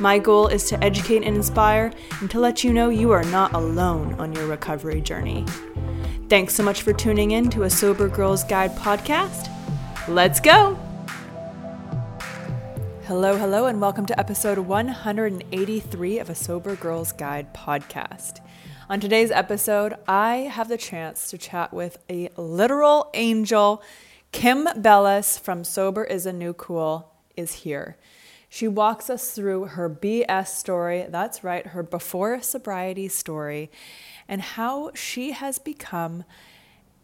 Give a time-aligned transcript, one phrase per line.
[0.00, 3.52] My goal is to educate and inspire and to let you know you are not
[3.52, 5.44] alone on your recovery journey.
[6.30, 9.50] Thanks so much for tuning in to a Sober Girls Guide podcast.
[10.08, 10.76] Let's go!
[13.04, 18.40] Hello, hello, and welcome to episode 183 of a Sober Girls Guide podcast.
[18.88, 23.82] On today's episode, I have the chance to chat with a literal angel.
[24.32, 27.98] Kim Bellas from Sober is a New Cool is here.
[28.52, 33.70] She walks us through her BS story, that's right, her before sobriety story,
[34.26, 36.24] and how she has become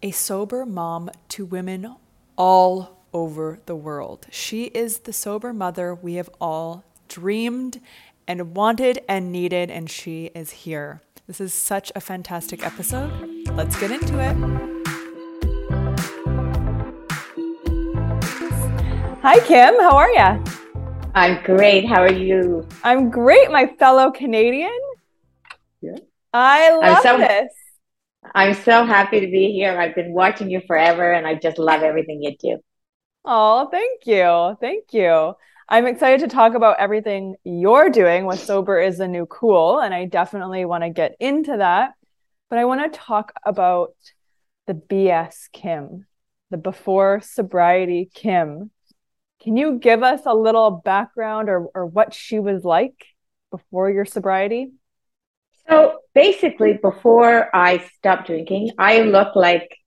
[0.02, 1.94] a sober mom to women
[2.36, 4.26] all over the world.
[4.32, 7.80] She is the sober mother we have all dreamed
[8.26, 11.00] and wanted and needed, and she is here.
[11.28, 13.12] This is such a fantastic episode.
[13.52, 14.36] Let's get into it.
[19.22, 19.74] Hi, Kim.
[19.74, 20.55] How are you?
[21.16, 21.86] I'm great.
[21.86, 22.68] How are you?
[22.84, 24.78] I'm great, my fellow Canadian.
[25.80, 25.96] Yeah.
[26.34, 27.52] I love I'm so, this.
[28.34, 29.80] I'm so happy to be here.
[29.80, 32.58] I've been watching you forever and I just love everything you do.
[33.24, 34.58] Oh, thank you.
[34.60, 35.32] Thank you.
[35.70, 39.80] I'm excited to talk about everything you're doing with Sober is the New Cool.
[39.80, 41.94] And I definitely want to get into that.
[42.50, 43.94] But I want to talk about
[44.66, 46.04] the BS Kim,
[46.50, 48.70] the before sobriety Kim.
[49.46, 53.06] Can you give us a little background or, or what she was like
[53.52, 54.72] before your sobriety?
[55.68, 59.78] So basically, before I stopped drinking, I looked like,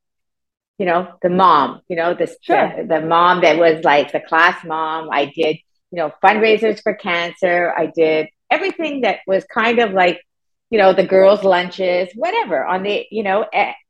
[0.78, 2.74] you know, the mom, you know, the, sure.
[2.78, 5.10] the, the mom that was like the class mom.
[5.12, 5.58] I did,
[5.92, 7.74] you know, fundraisers for cancer.
[7.78, 10.22] I did everything that was kind of like,
[10.70, 13.46] you know, the girls' lunches, whatever on the, you know,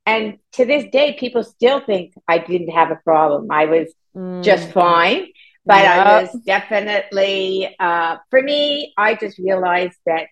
[0.08, 3.52] and to this day, people still think I didn't have a problem.
[3.52, 4.44] I was mm.
[4.44, 5.28] just fine.
[5.70, 6.06] But yep.
[6.08, 10.30] I was definitely, uh, for me, I just realized that,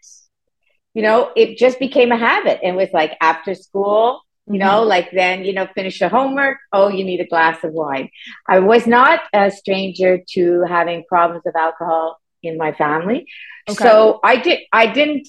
[0.95, 2.61] you know, it just became a habit.
[2.63, 4.65] It was like after school, you mm-hmm.
[4.65, 6.57] know, like then, you know, finish the homework.
[6.73, 8.09] Oh, you need a glass of wine.
[8.47, 13.27] I was not a stranger to having problems of alcohol in my family.
[13.69, 13.83] Okay.
[13.83, 15.27] So I did, I didn't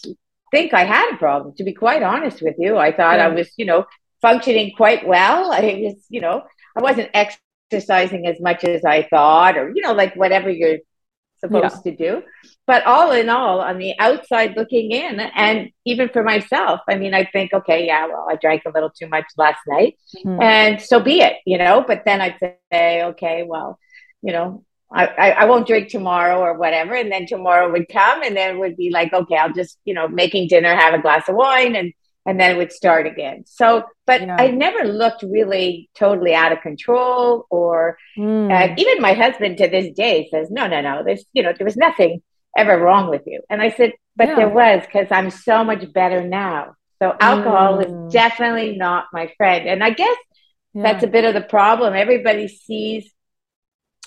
[0.51, 2.79] think I had a problem, to be quite honest with you.
[2.79, 3.27] I thought yeah.
[3.27, 3.85] I was, you know,
[4.23, 5.53] functioning quite well.
[5.53, 6.45] I was, you know,
[6.75, 7.37] I wasn't ex
[7.71, 10.79] exercising as much as I thought, or, you know, like whatever you're
[11.41, 11.93] supposed yeah.
[11.93, 12.23] to do.
[12.67, 17.15] But all in all, on the outside looking in, and even for myself, I mean,
[17.15, 20.43] I think, okay, yeah, well, I drank a little too much last night, mm-hmm.
[20.43, 21.85] and so be it, you know.
[21.87, 23.79] But then I'd say, okay, well,
[24.23, 26.95] you know, I, I, I, won't drink tomorrow or whatever.
[26.95, 30.09] And then tomorrow would come, and then would be like, okay, I'll just, you know,
[30.09, 31.93] making dinner, have a glass of wine, and
[32.29, 33.45] and then it would start again.
[33.47, 34.37] So, but yeah.
[34.39, 38.53] I never looked really totally out of control, or mm.
[38.53, 41.03] uh, even my husband to this day says, "No, no, no.
[41.03, 42.21] There's, you know, there was nothing
[42.55, 44.35] ever wrong with you." And I said, "But yeah.
[44.37, 47.87] there was, because I'm so much better now." So alcohol mm.
[47.87, 50.17] is definitely not my friend, and I guess
[50.75, 50.83] yeah.
[50.83, 51.95] that's a bit of the problem.
[51.95, 53.11] Everybody sees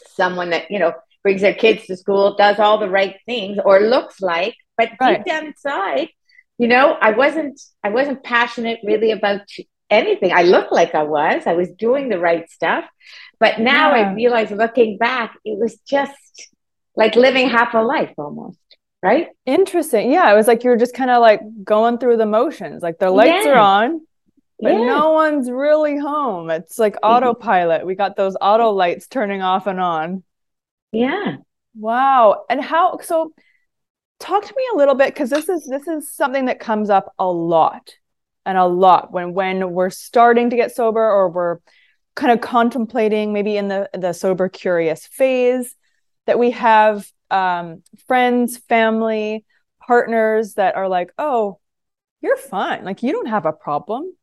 [0.09, 0.93] someone that you know
[1.23, 5.17] brings their kids to school, does all the right things, or looks like, but right.
[5.17, 6.09] deep down inside
[6.61, 9.41] you know i wasn't i wasn't passionate really about
[9.89, 12.85] anything i looked like i was i was doing the right stuff
[13.39, 14.09] but now yeah.
[14.09, 16.49] i realize looking back it was just
[16.95, 18.59] like living half a life almost
[19.03, 19.29] right?
[19.45, 20.11] Interesting.
[20.11, 22.83] Yeah, it was like you were just kind of like going through the motions.
[22.83, 23.53] Like the lights yeah.
[23.53, 24.01] are on,
[24.59, 24.85] but yeah.
[24.85, 26.49] no one's really home.
[26.49, 27.11] It's like mm-hmm.
[27.11, 27.85] autopilot.
[27.85, 30.23] We got those auto lights turning off and on.
[30.91, 31.37] Yeah.
[31.75, 32.45] Wow.
[32.49, 33.33] And how so
[34.21, 37.13] talk to me a little bit because this is this is something that comes up
[37.19, 37.95] a lot
[38.45, 41.57] and a lot when when we're starting to get sober or we're
[42.15, 45.75] kind of contemplating maybe in the the sober curious phase
[46.27, 49.45] that we have um, friends family
[49.79, 51.57] partners that are like oh
[52.21, 52.85] you're fine.
[52.85, 54.13] Like you don't have a problem.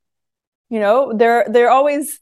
[0.70, 2.20] You know they're they're always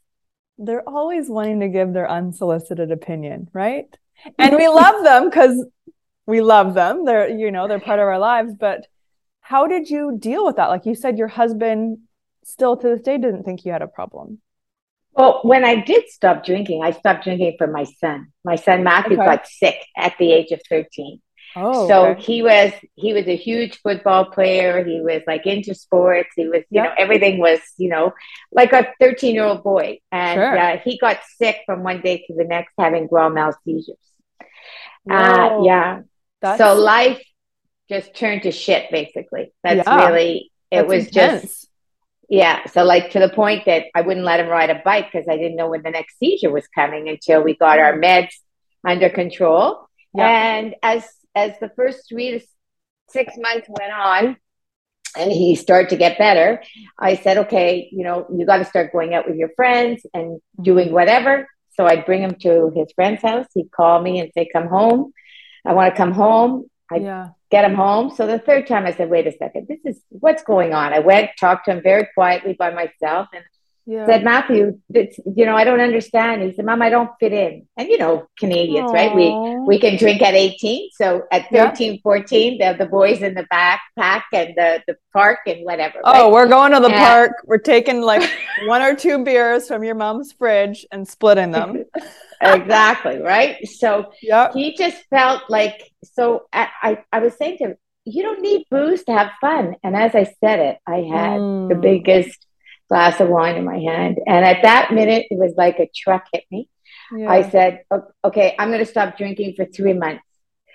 [0.57, 3.85] they're always wanting to give their unsolicited opinion right?
[4.39, 5.63] And we love them because
[6.27, 8.85] we love them they're you know they're part of our lives but
[9.41, 11.97] how did you deal with that like you said your husband
[12.43, 14.39] still to this day didn't think you had a problem
[15.17, 18.27] well, when I did stop drinking, I stopped drinking for my son.
[18.45, 19.25] My son Matthew okay.
[19.25, 21.19] got sick at the age of 13.
[21.55, 22.21] Oh, so okay.
[22.21, 24.83] he was he was a huge football player.
[24.83, 26.29] He was like into sports.
[26.35, 26.85] He was, you yep.
[26.85, 28.13] know, everything was, you know,
[28.51, 29.99] like a 13 year old boy.
[30.11, 30.57] And sure.
[30.57, 33.97] uh, he got sick from one day to the next, having grand mal seizures.
[35.09, 36.01] Uh, yeah.
[36.41, 36.59] That's...
[36.59, 37.21] So life
[37.89, 39.53] just turned to shit, basically.
[39.63, 40.07] That's yeah.
[40.07, 41.41] really, it That's was intense.
[41.43, 41.67] just
[42.29, 42.65] yeah.
[42.67, 45.37] So, like to the point that I wouldn't let him ride a bike because I
[45.37, 48.33] didn't know when the next seizure was coming until we got our meds
[48.85, 49.87] under control.
[50.13, 50.27] Yeah.
[50.27, 51.05] And as
[51.35, 52.45] as the first three to
[53.09, 54.37] six months went on,
[55.15, 56.61] and he started to get better,
[56.99, 60.41] I said, okay, you know, you got to start going out with your friends and
[60.61, 61.47] doing whatever.
[61.75, 63.45] So I'd bring him to his friend's house.
[63.53, 65.13] He'd call me and say, come home.
[65.67, 66.69] I want to come home.
[66.91, 68.11] I yeah get him home.
[68.15, 70.93] So the third time I said, wait a second, this is what's going on.
[70.93, 73.43] I went, talked to him very quietly by myself and
[73.85, 74.05] yeah.
[74.05, 76.41] said, Matthew, you know, I don't understand.
[76.41, 77.65] He said, Mom, I don't fit in.
[77.77, 78.93] And you know, Canadians, Aww.
[78.93, 79.15] right?
[79.15, 80.89] We we can drink at 18.
[80.93, 81.99] So at 13, yeah.
[82.03, 86.01] 14, the, the boys in the backpack and the, the park and whatever.
[86.03, 86.31] Oh, right?
[86.31, 87.31] we're going to the and, park.
[87.45, 88.29] We're taking like
[88.65, 91.85] one or two beers from your mom's fridge and splitting them.
[92.41, 93.55] exactly right?
[93.67, 97.75] So yeah he just felt like so I, I, I was saying to him
[98.05, 99.75] you don't need booze to have fun.
[99.83, 101.69] And as i said it i had mm.
[101.69, 102.45] the biggest
[102.89, 104.19] glass of wine in my hand.
[104.25, 106.69] And at that minute it was like a truck hit me.
[107.15, 107.29] Yeah.
[107.29, 107.83] i said
[108.23, 110.26] okay i'm going to stop drinking for three months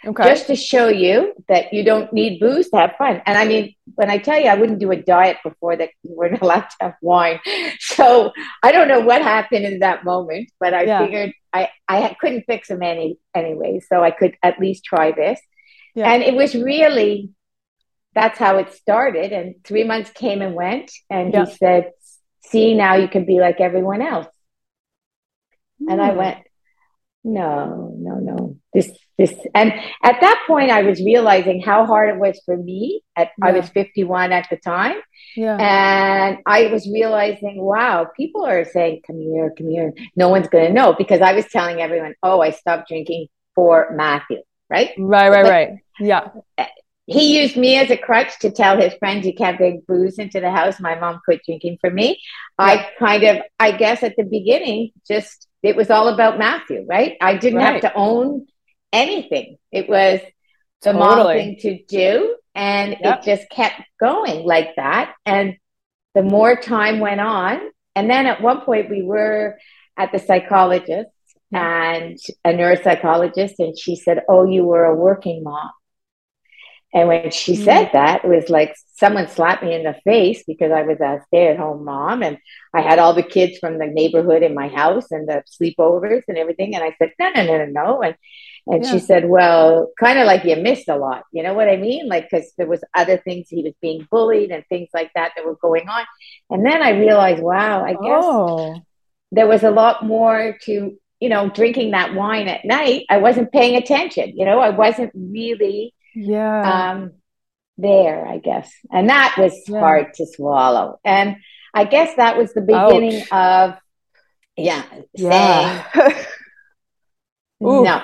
[0.04, 0.24] Okay.
[0.24, 3.22] Just to show you that you don't need booze to have fun.
[3.24, 6.14] And I mean, when I tell you I wouldn't do a diet before that we
[6.14, 7.38] weren't allowed to have wine.
[7.78, 8.32] So
[8.62, 11.04] I don't know what happened in that moment, but I yeah.
[11.04, 13.80] figured I, I couldn't fix him any anyway.
[13.88, 15.38] So I could at least try this.
[15.94, 16.10] Yeah.
[16.10, 17.30] And it was really
[18.14, 19.32] that's how it started.
[19.32, 20.92] And three months came and went.
[21.10, 21.46] And yeah.
[21.46, 21.90] he said,
[22.44, 24.26] See, now you can be like everyone else.
[25.80, 25.92] Mm.
[25.92, 26.18] And I hmm.
[26.18, 26.38] went,
[27.24, 28.56] No, no, no.
[28.74, 28.90] This
[29.22, 29.72] this and
[30.02, 33.46] at that point i was realizing how hard it was for me at yeah.
[33.46, 34.96] i was 51 at the time
[35.36, 35.56] yeah.
[35.56, 40.66] and i was realizing wow people are saying come here come here no one's going
[40.66, 45.30] to know because i was telling everyone oh i stopped drinking for matthew right right
[45.30, 45.70] right but right
[46.00, 46.28] yeah
[46.58, 46.66] eh,
[47.06, 50.40] he used me as a crutch to tell his friends you can't bring booze into
[50.40, 52.08] the house my mom quit drinking for me
[52.58, 52.64] yeah.
[52.66, 57.16] i kind of i guess at the beginning just it was all about matthew right
[57.20, 57.72] i didn't right.
[57.72, 58.46] have to own
[58.92, 59.56] anything.
[59.70, 60.20] It was
[60.82, 61.14] the totally.
[61.14, 62.36] mom thing to do.
[62.54, 63.20] And yep.
[63.20, 65.14] it just kept going like that.
[65.24, 65.56] And
[66.14, 67.60] the more time went on,
[67.94, 69.58] and then at one point we were
[69.96, 71.10] at the psychologist
[71.52, 75.70] and a neuropsychologist, and she said, Oh, you were a working mom.
[76.94, 77.64] And when she mm-hmm.
[77.64, 81.20] said that, it was like someone slapped me in the face because I was a
[81.28, 82.38] stay at home mom and
[82.74, 86.36] I had all the kids from the neighborhood in my house and the sleepovers and
[86.36, 86.74] everything.
[86.74, 88.02] And I said, no, no, no, no, no.
[88.02, 88.14] And
[88.66, 88.92] and yeah.
[88.92, 91.24] she said, well, kind of like you missed a lot.
[91.32, 92.08] You know what I mean?
[92.08, 95.44] Like, because there was other things he was being bullied and things like that that
[95.44, 96.04] were going on.
[96.48, 98.80] And then I realized, wow, I guess oh.
[99.32, 103.04] there was a lot more to, you know, drinking that wine at night.
[103.10, 104.38] I wasn't paying attention.
[104.38, 107.12] You know, I wasn't really yeah um,
[107.78, 108.72] there, I guess.
[108.90, 109.80] And that was yeah.
[109.80, 111.00] hard to swallow.
[111.04, 111.36] And
[111.74, 113.74] I guess that was the beginning Ouch.
[113.74, 113.78] of,
[114.56, 115.92] yeah, yeah.
[115.94, 116.24] saying,
[117.60, 118.02] no,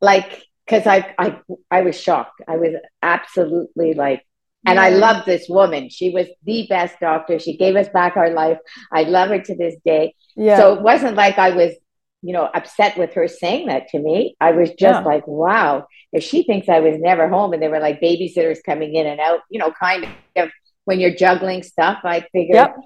[0.00, 1.40] like because I, I
[1.70, 2.42] I was shocked.
[2.46, 4.24] I was absolutely like,
[4.66, 4.82] and yeah.
[4.82, 5.88] I love this woman.
[5.88, 7.38] She was the best doctor.
[7.38, 8.58] She gave us back our life.
[8.92, 10.14] I love her to this day.
[10.36, 10.58] Yeah.
[10.58, 11.72] So it wasn't like I was,
[12.22, 14.36] you know, upset with her saying that to me.
[14.40, 15.04] I was just yeah.
[15.04, 15.86] like, wow.
[16.12, 19.20] If she thinks I was never home and there were like babysitters coming in and
[19.20, 20.06] out, you know, kind
[20.36, 20.50] of
[20.84, 22.76] when you're juggling stuff, I figured yep.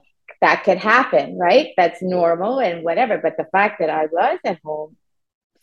[0.40, 1.68] that could happen, right?
[1.76, 3.18] That's normal and whatever.
[3.18, 4.96] But the fact that I was at home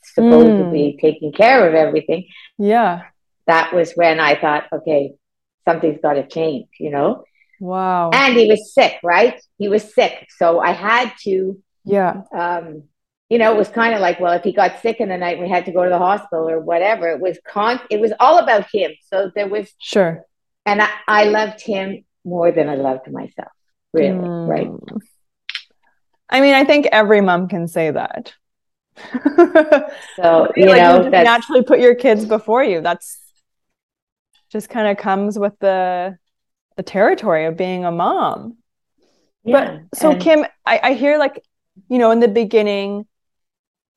[0.01, 0.63] supposed mm.
[0.63, 2.27] to be taking care of everything.
[2.57, 3.03] Yeah.
[3.49, 5.15] that was when I thought, okay,
[5.67, 7.23] something's got to change, you know?
[7.59, 8.11] Wow.
[8.13, 9.41] And he was sick, right?
[9.57, 10.27] He was sick.
[10.37, 12.21] So I had to, yeah.
[12.31, 12.83] Um,
[13.29, 15.39] you know, it was kind of like, well, if he got sick in the night,
[15.39, 17.09] we had to go to the hospital or whatever.
[17.09, 17.79] It was con.
[17.89, 18.91] It was all about him.
[19.05, 20.25] So there was sure,
[20.65, 23.51] and I, I loved him more than I loved myself.
[23.93, 24.47] Really, mm.
[24.47, 24.69] right?
[26.29, 28.33] I mean, I think every mom can say that.
[30.15, 32.81] so you like know, you naturally put your kids before you.
[32.81, 33.19] That's
[34.51, 36.17] just kind of comes with the
[36.77, 38.57] the territory of being a mom.
[39.43, 41.43] Yeah, but so and- Kim, I, I hear like,
[41.89, 43.05] you know, in the beginning,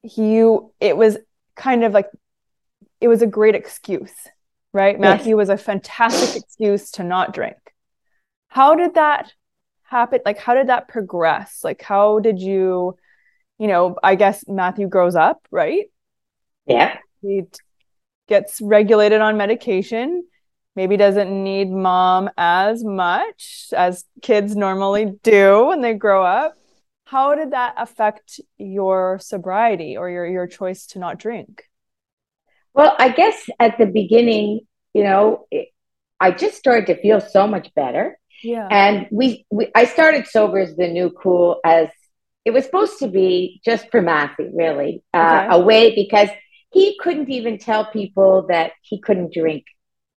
[0.02, 1.18] you it was
[1.56, 2.08] kind of like
[3.00, 4.12] it was a great excuse,
[4.72, 4.94] right?
[4.94, 5.00] Yes.
[5.00, 7.56] Matthew was a fantastic excuse to not drink.
[8.48, 9.32] How did that
[9.84, 10.20] happen?
[10.24, 11.60] Like, how did that progress?
[11.64, 12.96] Like, how did you,
[13.58, 15.86] you know, I guess Matthew grows up, right?
[16.66, 16.96] Yeah.
[17.22, 17.42] He
[18.28, 20.24] gets regulated on medication
[20.74, 26.56] maybe doesn't need mom as much as kids normally do when they grow up
[27.12, 31.64] how did that affect your sobriety or your your choice to not drink
[32.74, 34.60] well i guess at the beginning
[34.94, 35.68] you know it,
[36.18, 40.58] i just started to feel so much better yeah and we, we i started sober
[40.58, 41.88] is the new cool as
[42.44, 45.48] it was supposed to be just for Matthew, really, uh, okay.
[45.50, 46.28] a way because
[46.72, 49.64] he couldn't even tell people that he couldn't drink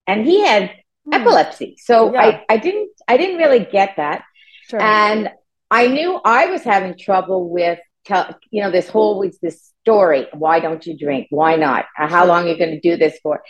[0.07, 0.71] and he had
[1.05, 1.13] hmm.
[1.13, 1.75] epilepsy.
[1.79, 2.21] So yeah.
[2.21, 4.23] I, I didn't I didn't really get that.
[4.69, 4.81] Sure.
[4.81, 5.31] And
[5.73, 10.27] I knew I was having trouble with tell you know this whole week this story
[10.33, 11.27] why don't you drink?
[11.31, 11.85] Why not?
[11.97, 13.41] Uh, how long are you going to do this for?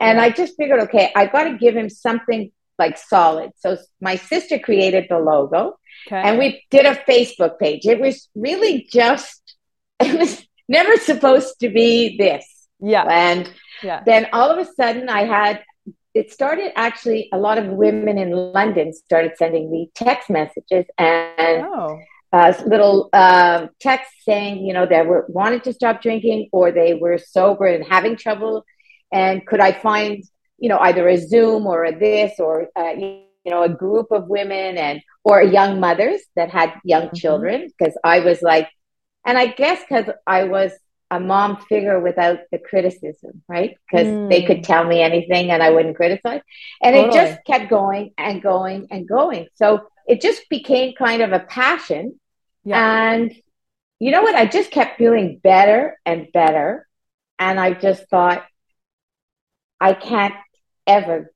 [0.00, 3.50] And i just figured okay i got to give him something like solid.
[3.58, 6.22] So my sister created the logo okay.
[6.26, 7.84] and we did a facebook page.
[7.84, 9.56] It was really just
[10.00, 12.46] it was never supposed to be this.
[12.78, 13.06] Yeah.
[13.10, 14.02] And yeah.
[14.06, 15.64] then all of a sudden i had
[16.14, 21.66] it started actually a lot of women in london started sending me text messages and
[21.66, 21.98] oh.
[22.32, 26.94] uh, little uh, texts saying you know they were wanted to stop drinking or they
[26.94, 28.64] were sober and having trouble
[29.12, 30.24] and could i find
[30.58, 34.28] you know either a zoom or a this or uh, you know a group of
[34.28, 37.16] women and or young mothers that had young mm-hmm.
[37.16, 38.68] children because i was like
[39.26, 40.72] and i guess because i was
[41.12, 43.76] a mom figure without the criticism, right?
[43.86, 44.30] Because mm.
[44.30, 44.62] they could hmm.
[44.62, 46.40] tell me anything and I wouldn't criticize.
[46.82, 47.18] And totally.
[47.18, 49.48] it just kept going and going and going.
[49.56, 52.18] So it just became kind of a passion.
[52.64, 53.12] Yeah.
[53.12, 53.34] And
[53.98, 54.34] you know what?
[54.34, 56.88] I just kept feeling better and better.
[57.38, 58.46] And I just thought,
[59.78, 60.34] I can't
[60.86, 61.30] ever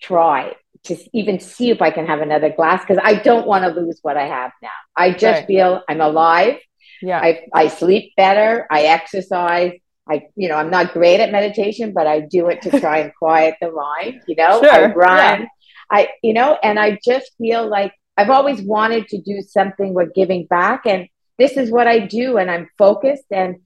[0.00, 3.78] try to even see if I can have another glass because I don't want to
[3.78, 4.70] lose what I have now.
[4.96, 5.46] I just right.
[5.46, 6.56] feel I'm alive.
[7.02, 7.20] Yeah.
[7.20, 8.66] I, I sleep better.
[8.70, 9.72] I exercise.
[10.08, 13.12] I, you know, I'm not great at meditation, but I do it to try and
[13.14, 14.22] quiet the mind.
[14.26, 14.72] You know, sure.
[14.72, 15.40] I run.
[15.42, 15.46] Yeah.
[15.90, 20.14] I, you know, and I just feel like I've always wanted to do something with
[20.14, 23.24] giving back, and this is what I do, and I'm focused.
[23.30, 23.56] And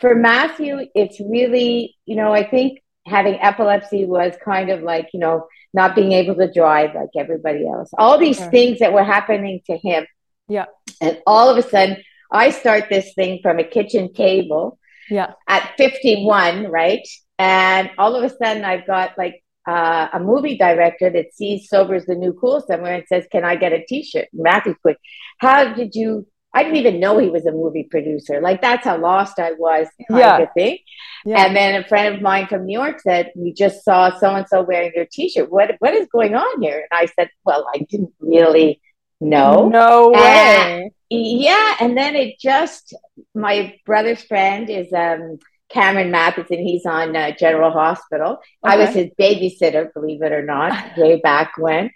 [0.00, 5.20] for Matthew, it's really, you know, I think having epilepsy was kind of like, you
[5.20, 7.90] know, not being able to drive like everybody else.
[7.98, 8.50] All these okay.
[8.50, 10.06] things that were happening to him.
[10.48, 10.66] Yeah.
[11.00, 14.78] And all of a sudden, I start this thing from a kitchen table.
[15.10, 15.32] Yeah.
[15.46, 17.06] At 51, right?
[17.38, 22.06] And all of a sudden, I've got like uh, a movie director that sees sober's
[22.06, 24.98] the new cool somewhere and says, "Can I get a T-shirt?" Matthew quick.
[25.38, 26.26] How did you?
[26.54, 28.40] I didn't even know he was a movie producer.
[28.40, 30.38] Like that's how lost I was, kind yeah.
[30.38, 30.78] of thing.
[31.26, 31.44] Yeah.
[31.44, 34.48] And then a friend of mine from New York said, "We just saw so and
[34.48, 35.50] so wearing your T-shirt.
[35.50, 38.80] What what is going on here?" And I said, "Well, I didn't really
[39.20, 39.68] know.
[39.68, 42.94] No way." yeah and then it just
[43.34, 45.38] my brother's friend is um
[45.70, 48.74] Cameron Mathison he's on uh, general hospital okay.
[48.74, 51.90] i was his babysitter believe it or not way back when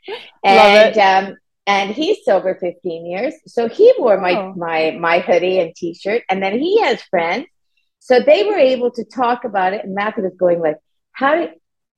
[0.44, 1.36] and um
[1.66, 4.54] and he's sober 15 years so he wore my oh.
[4.56, 7.46] my my hoodie and t-shirt and then he has friends
[7.98, 10.76] so they were able to talk about it and matthew was going like
[11.12, 11.48] how do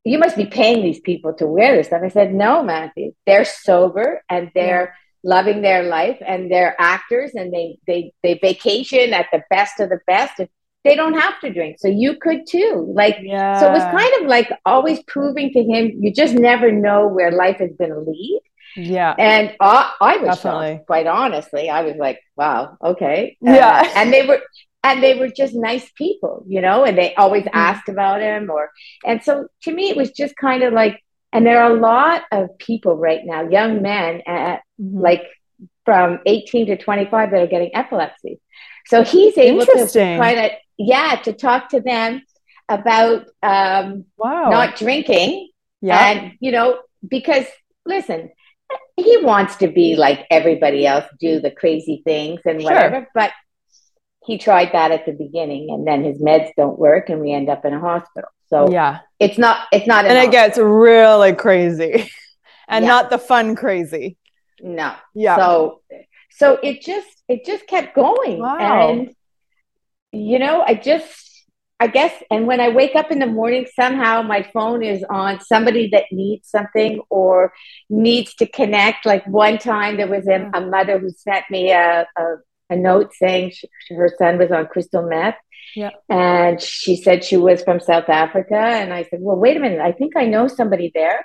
[0.04, 3.44] you must be paying these people to wear this and i said no matthew they're
[3.44, 9.26] sober and they're loving their life and they're actors and they they they vacation at
[9.32, 10.48] the best of the best and
[10.84, 11.78] they don't have to drink.
[11.78, 12.92] So you could too.
[12.94, 13.58] Like yeah.
[13.58, 17.32] so it was kind of like always proving to him you just never know where
[17.32, 18.40] life is going to lead.
[18.76, 19.14] Yeah.
[19.18, 21.70] And uh, i was shocked, quite honestly.
[21.70, 23.36] I was like wow okay.
[23.46, 23.92] Uh, yeah.
[23.96, 24.40] and they were
[24.84, 27.56] and they were just nice people you know and they always mm-hmm.
[27.56, 28.70] asked about him or
[29.04, 31.02] and so to me it was just kind of like
[31.34, 35.00] and there are a lot of people right now, young men at mm-hmm.
[35.00, 35.24] like
[35.84, 38.40] from 18 to 25 that are getting epilepsy.
[38.86, 42.22] So he's able to kind of, yeah, to talk to them
[42.68, 44.50] about um, wow.
[44.50, 45.50] not drinking.
[45.80, 46.08] Yeah.
[46.08, 47.46] And, you know, because
[47.84, 48.30] listen,
[48.96, 53.08] he wants to be like everybody else, do the crazy things and whatever, Sure.
[53.12, 53.32] but
[54.24, 57.50] he tried that at the beginning and then his meds don't work and we end
[57.50, 58.30] up in a hospital.
[58.48, 59.00] So yeah.
[59.18, 62.10] it's not it's not And an it gets really crazy
[62.68, 62.90] and Yeah.
[62.90, 64.16] not the fun crazy.
[64.60, 64.94] no.
[65.14, 65.36] Yeah.
[65.36, 65.80] So
[66.30, 68.40] so it just it just kept going.
[68.40, 68.90] Wow.
[68.90, 69.14] And
[70.12, 71.20] you know, I just
[71.80, 75.40] I guess and when I wake up in the morning somehow my phone is on
[75.40, 77.52] somebody that needs something or
[77.90, 79.06] needs to connect.
[79.06, 80.50] Like one time there was a, mm.
[80.54, 82.24] a mother who sent me a, a,
[82.70, 85.36] a note saying she, her son was on crystal meth.
[85.74, 85.90] Yeah.
[86.08, 88.56] And she said she was from South Africa.
[88.56, 91.24] And I said, Well, wait a minute, I think I know somebody there.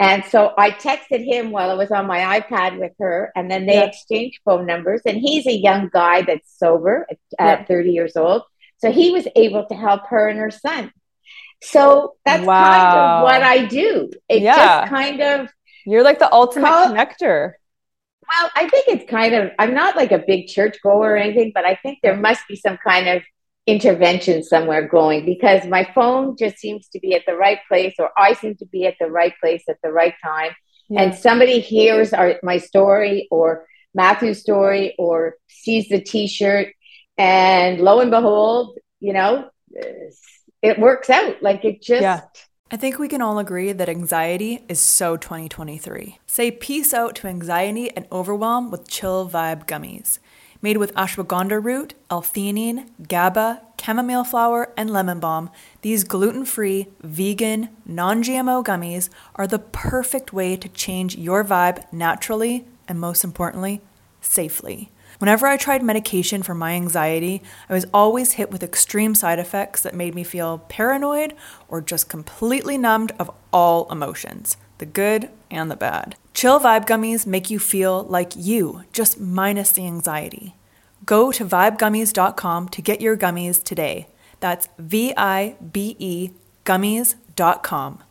[0.00, 3.66] And so I texted him while I was on my iPad with her, and then
[3.66, 3.84] they Yeah.
[3.86, 5.00] exchanged phone numbers.
[5.04, 7.64] And he's a young guy that's sober at, at Yeah.
[7.66, 8.42] 30 years old.
[8.78, 10.92] So he was able to help her and her son.
[11.62, 14.10] So that's kind of what I do.
[14.28, 14.82] It Yeah.
[14.82, 15.48] just kind of,
[15.84, 17.54] You're like the ultimate Call- connector.
[18.28, 21.50] well, I think it's kind of, I'm not like a big church goer or anything,
[21.52, 23.22] but I think there must be some kind of
[23.68, 28.10] intervention somewhere going because my phone just seems to be at the right place, or
[28.16, 30.52] I seem to be at the right place at the right time.
[30.90, 31.02] Yeah.
[31.02, 36.68] and somebody hears our, my story or Matthew's story or sees the t-shirt
[37.18, 39.50] and lo and behold, you know,
[40.62, 41.42] it works out.
[41.42, 42.22] Like it just, Yeah.
[42.70, 46.18] I think we can all agree that anxiety is so 2023.
[46.26, 50.18] Say peace out to anxiety and overwhelm with Chill Vibe gummies.
[50.60, 55.50] Made with ashwagandha root, L-theanine, GABA, chamomile flower, and lemon balm,
[55.82, 62.98] these gluten-free, vegan, non-GMO gummies are the perfect way to change your vibe naturally and
[62.98, 63.80] most importantly,
[64.20, 64.90] safely.
[65.18, 69.82] Whenever I tried medication for my anxiety, I was always hit with extreme side effects
[69.82, 71.34] that made me feel paranoid
[71.68, 76.16] or just completely numbed of all emotions, the good and the bad.
[76.38, 80.54] Chill Vibe Gummies make you feel like you, just minus the anxiety.
[81.04, 84.06] Go to vibegummies.com to get your gummies today.
[84.38, 86.30] That's V I B E
[86.64, 88.04] gummies.com.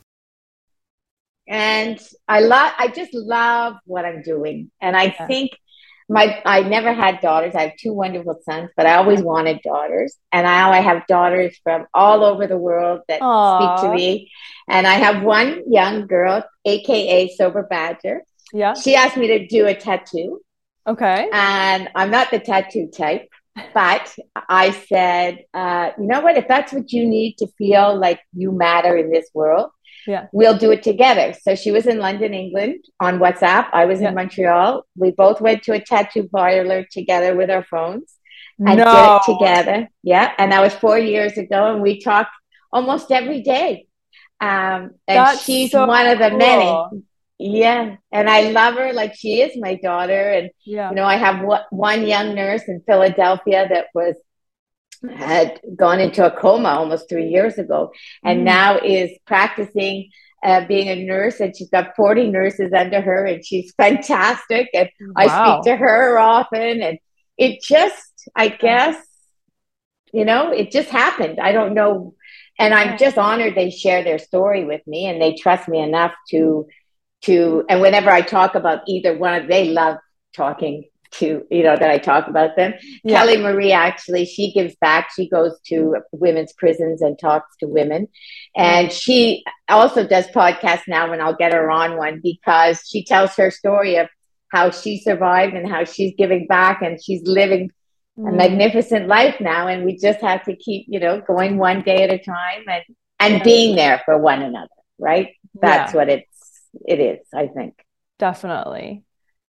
[1.47, 1.97] and
[2.27, 4.69] I love, I just love what I'm doing.
[4.81, 5.27] And I Yeah.
[5.27, 5.51] think
[6.09, 7.53] my, I never had daughters.
[7.53, 10.15] I have two wonderful sons, but I always wanted daughters.
[10.31, 13.77] And now I have daughters from all over the world that Aw.
[13.77, 14.31] speak to me.
[14.69, 18.23] And I have one young girl, AKA Sober Badger.
[18.53, 18.73] Yeah.
[18.73, 20.41] She asked me to do a tattoo.
[20.87, 21.27] Okay.
[21.33, 23.27] and I'm not the tattoo type,
[23.73, 24.15] but
[24.47, 26.37] I said, uh, you know what?
[26.37, 29.69] If that's what you need to feel like you matter in this world,
[30.07, 30.27] Yeah.
[30.31, 31.33] we'll do it together.
[31.41, 33.67] So she was in London, England on WhatsApp.
[33.73, 34.09] I was Yeah.
[34.09, 34.85] in Montreal.
[34.95, 38.13] We both went to a tattoo parlor together with our phones
[38.65, 38.85] and no.
[38.85, 39.89] did it together.
[40.03, 40.31] Yeah.
[40.37, 41.73] And that was four years ago.
[41.73, 42.27] And we talk
[42.71, 43.85] almost every day.
[44.39, 46.37] Um, and That's she's so one of the cool.
[46.37, 47.03] many.
[47.39, 47.95] Yeah.
[48.11, 50.29] And I love her like she is my daughter.
[50.37, 50.89] And Yeah.
[50.89, 54.15] you know, I have one- one young nurse in Philadelphia that was
[55.15, 57.91] had gone into a coma almost three years ago,
[58.23, 58.43] and Mm.
[58.43, 60.09] now is practicing
[60.43, 64.69] uh, being a nurse, and she's got forty nurses under her, and she's fantastic.
[64.73, 66.99] And I speak to her often, and
[67.37, 68.97] it just, I guess,
[70.13, 71.39] you know, it just happened.
[71.39, 72.15] I don't know,
[72.59, 76.13] and I'm just honored they share their story with me, and they trust me enough
[76.31, 76.67] to
[77.23, 79.97] to and whenever I talk about either one of they love
[80.35, 82.73] talking to you know that I talk about them.
[83.03, 83.19] Yeah.
[83.19, 85.09] Kelly Marie actually she gives back.
[85.15, 88.07] She goes to women's prisons and talks to women.
[88.55, 93.35] And she also does podcasts now and I'll get her on one because she tells
[93.35, 94.07] her story of
[94.49, 97.71] how she survived and how she's giving back and she's living
[98.17, 98.35] a Mm.
[98.35, 102.11] magnificent life now and we just have to keep, you know, going one day at
[102.11, 102.83] a time and
[103.19, 103.43] and Yeah.
[103.43, 105.29] being there for one another, right?
[105.53, 105.97] That's Yeah.
[105.97, 107.73] what it's it is, I think.
[108.19, 109.03] Definitely.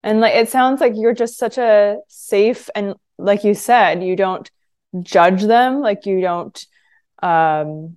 [0.07, 4.15] And like it sounds like you're just such a safe and like you said, you
[4.15, 4.49] don't
[5.03, 6.65] judge them, like you don't
[7.23, 7.97] um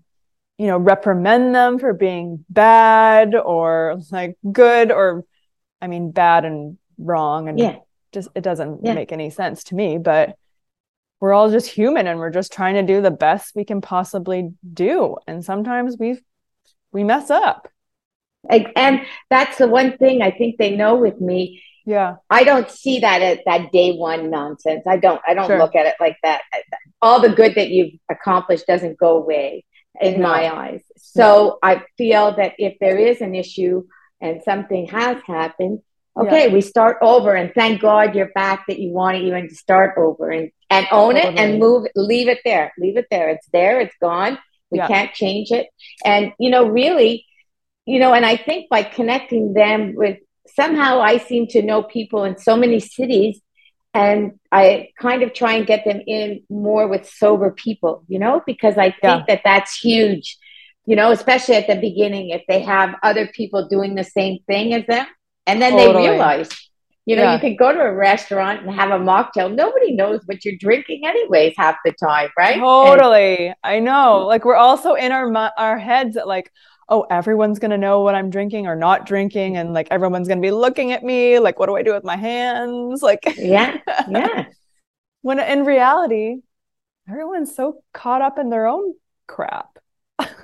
[0.58, 5.24] you know reprimand them for being bad or like good or
[5.82, 7.76] I mean bad and wrong and Yeah.
[8.12, 8.96] just it doesn't Yeah.
[8.96, 10.36] make any sense to me, but
[11.20, 14.52] we're all just human and we're just trying to do the best we can possibly
[14.74, 15.18] do.
[15.28, 16.20] And sometimes we
[16.92, 17.68] we mess up.
[18.50, 21.62] And that's the one thing I think they know with me.
[21.86, 22.16] Yeah.
[22.30, 24.84] I don't see that at that day one nonsense.
[24.88, 25.22] I don't.
[25.28, 25.58] I don't Sure.
[25.58, 26.42] look at it like that.
[27.02, 29.64] All the good that you've accomplished doesn't go away
[30.00, 30.28] in No.
[30.28, 30.84] my eyes.
[30.98, 33.84] So I feel that if there is an issue
[34.22, 35.80] and something has happened,
[36.18, 37.34] okay, we start over.
[37.34, 38.66] And thank God you're back.
[38.68, 41.38] That you want to even start over and and own it Totally.
[41.44, 41.88] and move.
[41.96, 42.72] Leave it there.
[42.78, 43.30] Leave it there.
[43.30, 43.80] It's there.
[43.80, 44.38] It's gone.
[44.70, 44.88] We yeah.
[44.88, 45.68] can't change it.
[46.06, 47.26] And, you know, really,
[47.88, 50.20] you know, and I think by connecting them with
[50.56, 53.42] somehow I seem to know people in so many cities
[53.94, 58.42] and I kind of try and get them in more with sober people, you know,
[58.46, 59.24] because I think yeah.
[59.28, 60.38] that that's huge,
[60.86, 64.74] you know, especially at the beginning if they have other people doing the same thing
[64.74, 65.08] as them.
[65.48, 66.04] And then totally.
[66.04, 66.50] they realize,
[67.08, 67.34] you know, yeah.
[67.34, 69.54] you can go to a restaurant and have a mocktail.
[69.54, 72.58] Nobody knows what you're drinking, anyways, half the time, right?
[72.60, 73.48] Totally.
[73.48, 74.28] And- I know.
[74.28, 76.52] Like we're also in our our heads like,
[76.90, 79.58] oh, everyone's going to know what I'm drinking or not drinking.
[79.58, 81.40] And like, everyone's going to be looking at me.
[81.40, 83.02] Like, what do I do with my hands?
[83.10, 84.46] Like, yeah, yeah.
[85.22, 86.42] when in reality,
[87.10, 88.94] everyone's so caught up in their own
[89.28, 89.80] crap.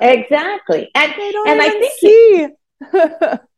[0.02, 0.90] Exactly.
[0.96, 2.48] And, they don't and I think, see.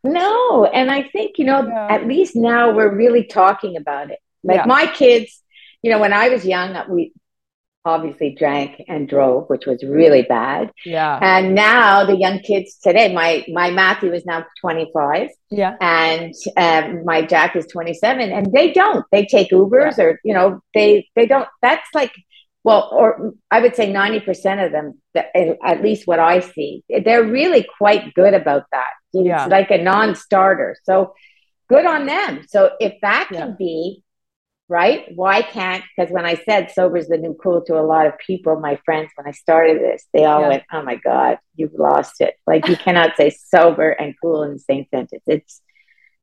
[0.04, 0.66] no.
[0.66, 1.88] And I think, you know, yeah.
[1.90, 4.20] at least now we're really talking about it.
[4.44, 4.66] Like yeah.
[4.66, 5.42] my kids,
[5.82, 7.14] you know, when I was young, we,
[7.88, 10.72] obviously drank and drove, which was really bad.
[10.86, 11.18] Yeah.
[11.22, 15.30] And now the young kids today, my my Matthew is now 25.
[15.50, 15.76] Yeah.
[15.82, 19.06] And um, my Jack is 27, and they don't.
[19.12, 20.04] They take Ubers, yeah.
[20.04, 21.48] or you know, they they don't.
[21.62, 22.14] That's like,
[22.64, 27.24] well, or I would say 90 percent of them, at least what I see, they're
[27.24, 28.92] really quite good about that.
[29.14, 29.46] It's yeah.
[29.46, 30.76] like a non-starter.
[30.84, 31.14] So
[31.70, 32.46] good on them.
[32.48, 33.56] So if that can yeah.
[33.58, 34.04] be
[34.70, 35.06] right?
[35.16, 35.84] Why can't?
[35.96, 38.80] Because when I said sober is the new cool to a lot of people, my
[38.86, 40.50] friends, when I started this, they all yeah.
[40.50, 44.54] went, "Oh my God, you've lost it!" Like you cannot say sober and cool in
[44.54, 45.24] the same sentence.
[45.28, 45.62] It's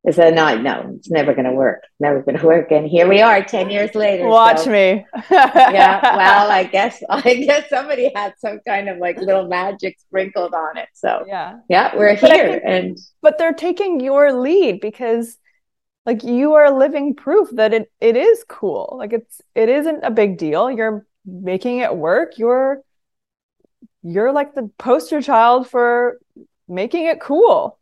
[0.04, 1.84] it's a no, no, it's never going to work.
[1.98, 2.70] Never going to work.
[2.70, 4.26] And here we are, ten years later.
[4.26, 5.06] Watch so, me.
[5.30, 6.16] yeah.
[6.16, 10.76] Well, I guess I guess somebody had some kind of like little magic sprinkled on
[10.76, 10.88] it.
[10.92, 15.38] So yeah, yeah, we're but here, think, and but they're taking your lead because
[16.06, 18.96] like you are living proof that it it is cool.
[18.98, 20.70] Like it's it isn't a big deal.
[20.70, 22.38] You're making it work.
[22.38, 22.82] You're
[24.02, 26.18] you're like the poster child for
[26.68, 27.78] making it cool.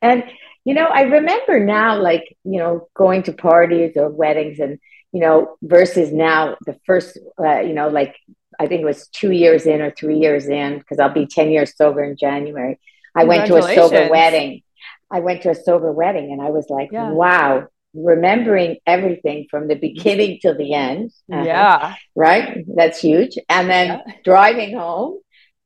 [0.00, 0.24] And
[0.66, 4.78] you know i remember now like you know going to parties or weddings and
[5.12, 8.16] you know versus now the first uh, you know like
[8.58, 11.50] i think it was two years in or three years in because i'll be 10
[11.50, 12.78] years sober in january.
[13.14, 14.62] I went to a sober wedding
[15.10, 17.10] I went to a sober wedding and I was like, yeah.
[17.10, 21.12] wow, remembering everything from the beginning till the end.
[21.32, 21.44] Uh-huh.
[21.44, 21.94] Yeah.
[22.14, 22.64] Right.
[22.74, 23.38] That's huge.
[23.48, 24.12] And then yeah.
[24.24, 25.20] driving home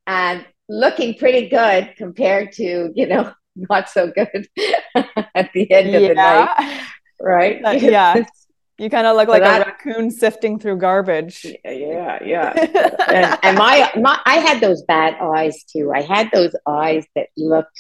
[0.07, 4.49] and looking pretty good compared to, you know, not so good
[5.35, 6.83] at the end of the night.
[7.21, 7.61] Right.
[7.83, 8.25] Yeah.
[8.79, 11.45] You kind of look like that, a raccoon sifting through garbage.
[11.67, 12.53] Yeah, yeah.
[13.11, 15.93] and, and my, my, I had those bad eyes too.
[15.95, 17.79] I had those eyes that looked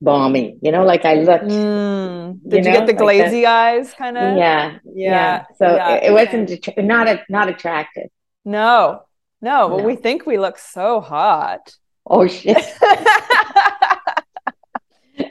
[0.00, 0.58] balmy.
[0.62, 1.44] You know, like I looked.
[1.44, 2.40] Mm.
[2.46, 4.36] Did you, know, get the glazy like eyes, kind of?
[4.36, 5.44] Yeah, yeah, yeah.
[5.56, 5.94] So yeah.
[5.94, 8.08] It, it, wasn't not a, not attractive.
[8.44, 9.02] No,
[9.40, 9.84] no, but no.
[9.84, 11.74] we think we look so hot.
[12.08, 12.56] Oh shit.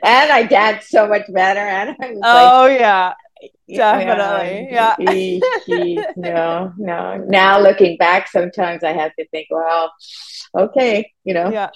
[0.06, 1.60] and I danced so much better.
[1.60, 3.14] And I was oh like, yeah,
[3.74, 4.96] definitely, yeah.
[5.68, 6.12] yeah.
[6.16, 7.18] no, no.
[7.28, 9.94] Now looking back, sometimes I have to think, well,
[10.58, 11.70] okay, you know, yeah.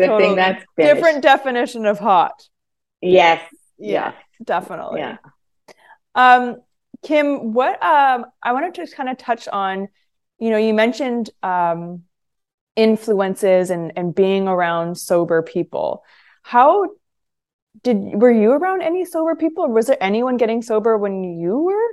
[0.00, 0.28] Good totally.
[0.28, 0.94] thing that's finished.
[0.94, 2.48] different definition of hot.
[3.00, 3.42] Yes.
[3.78, 5.00] Yeah, definitely.
[5.00, 5.16] Yeah.
[6.14, 6.56] Um,
[7.02, 9.88] Kim, what um, I wanted to kind of touch on,
[10.38, 12.02] you know, you mentioned um,
[12.76, 16.04] influences and and being around sober people.
[16.42, 16.88] How
[17.82, 21.58] did were you around any sober people, or was there anyone getting sober when you
[21.58, 21.88] were?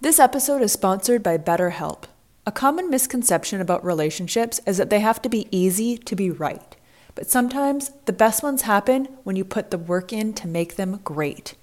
[0.00, 2.04] This episode is sponsored by BetterHelp.
[2.46, 6.76] A common misconception about relationships is that they have to be easy to be right.
[7.20, 11.00] But sometimes the best ones happen when you put the work in to make them
[11.04, 11.54] great.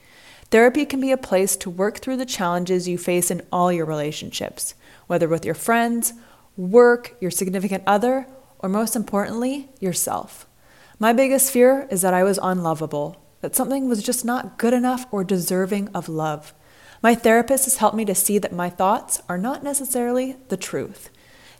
[0.52, 3.88] Therapy can be a place to work through the challenges you face in all your
[3.88, 4.76] relationships,
[5.08, 6.14] whether with your friends,
[6.58, 8.28] work, your significant other,
[8.60, 10.46] or most importantly, yourself.
[11.00, 15.08] My biggest fear is that I was unlovable, that something was just not good enough
[15.12, 16.54] or deserving of love.
[17.02, 21.10] My therapist has helped me to see that my thoughts are not necessarily the truth.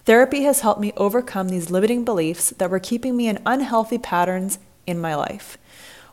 [0.08, 4.58] Therapy has helped me overcome these limiting beliefs that were keeping me in unhealthy patterns
[4.86, 5.58] in my life.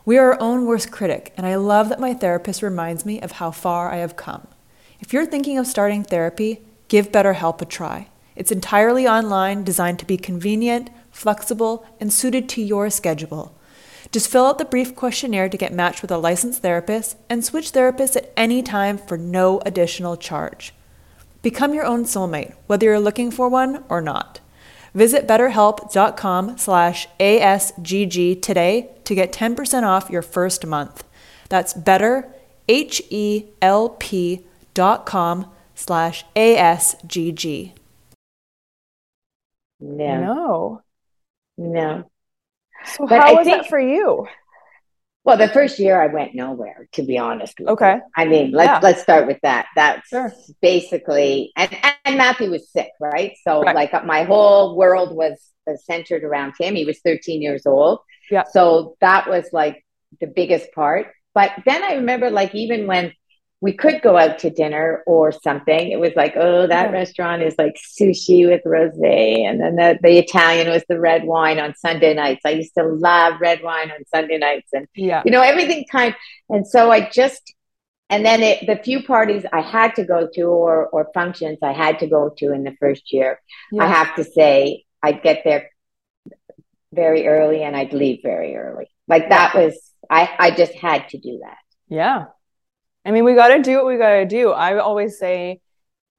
[0.04, 3.30] We are our own worst critic, and I love that my therapist reminds me of
[3.30, 4.48] how far I have come.
[4.98, 8.08] If you're thinking of starting therapy, give BetterHelp a try.
[8.34, 13.56] It's entirely online, designed to be convenient, flexible, and suited to your schedule.
[14.10, 17.70] Just fill out the brief questionnaire to get matched with a licensed therapist and switch
[17.70, 20.73] therapists at any time for no additional charge.
[21.44, 24.40] Become your own soulmate, whether you're looking for one or not.
[24.94, 31.04] Visit betterhelp.com slash ASGG today to get 10% off your first month.
[31.50, 32.32] That's better,
[32.66, 34.40] H-E-L-P
[34.72, 37.72] dot com slash ASGG.
[39.80, 40.22] No.
[40.22, 40.82] No.
[41.58, 42.10] No.
[42.86, 44.26] So but how I was think, that for you?
[45.24, 47.58] Well, the first year I went nowhere, to be honest.
[47.58, 47.94] okay.
[47.94, 48.02] You.
[48.14, 48.80] I mean, let's yeah.
[48.82, 49.66] let's start with that.
[49.74, 50.32] That's sure.
[50.60, 53.32] basically, and and Matthew was sick, right?
[53.42, 53.74] So right.
[53.74, 56.74] like my whole world was uh, centered around him.
[56.74, 58.00] He was 13 years old.
[58.30, 58.44] Yeah.
[58.50, 59.84] So that was like
[60.20, 61.06] the biggest part.
[61.34, 63.12] But then I remember, like even when
[63.64, 65.90] we could go out to dinner or something.
[65.90, 70.18] It was like, oh, that restaurant is like sushi with rosé, and then the, the
[70.18, 72.42] Italian was the red wine on Sunday nights.
[72.44, 76.14] I used to love red wine on Sunday nights, and yeah, you know everything kind.
[76.50, 77.54] And so I just,
[78.10, 81.72] and then it, the few parties I had to go to or or functions I
[81.72, 83.40] had to go to in the first year,
[83.72, 83.84] yeah.
[83.84, 85.70] I have to say I'd get there
[86.92, 88.88] very early and I'd leave very early.
[89.08, 89.74] Like that was
[90.10, 91.56] I I just had to do that.
[91.88, 92.26] Yeah.
[93.04, 94.50] I mean, we got to do what we got to do.
[94.50, 95.60] I always say,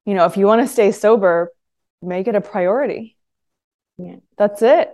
[0.06, 1.52] you know, if you want to stay sober,
[2.02, 3.18] make it a priority.
[3.98, 4.18] Yeah.
[4.38, 4.90] That's it.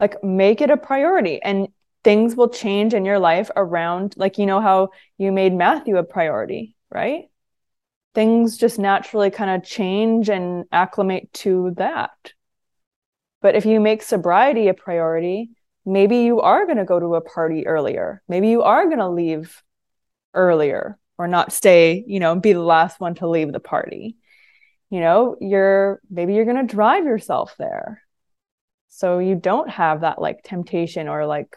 [0.00, 1.68] Like, make it a priority, and
[2.04, 6.04] things will change in your life around, like, you know, how you made Matthew a
[6.04, 7.24] priority, right?
[8.14, 12.32] Things just naturally kind of change and acclimate to that.
[13.42, 15.50] But if you make sobriety a priority,
[15.84, 18.22] maybe you are going to go to a party earlier.
[18.28, 19.62] Maybe you are going to leave
[20.36, 24.16] earlier or not stay, you know, be the last one to leave the party.
[24.90, 28.02] You know, you're maybe you're going to drive yourself there.
[28.88, 31.56] So you don't have that like temptation or like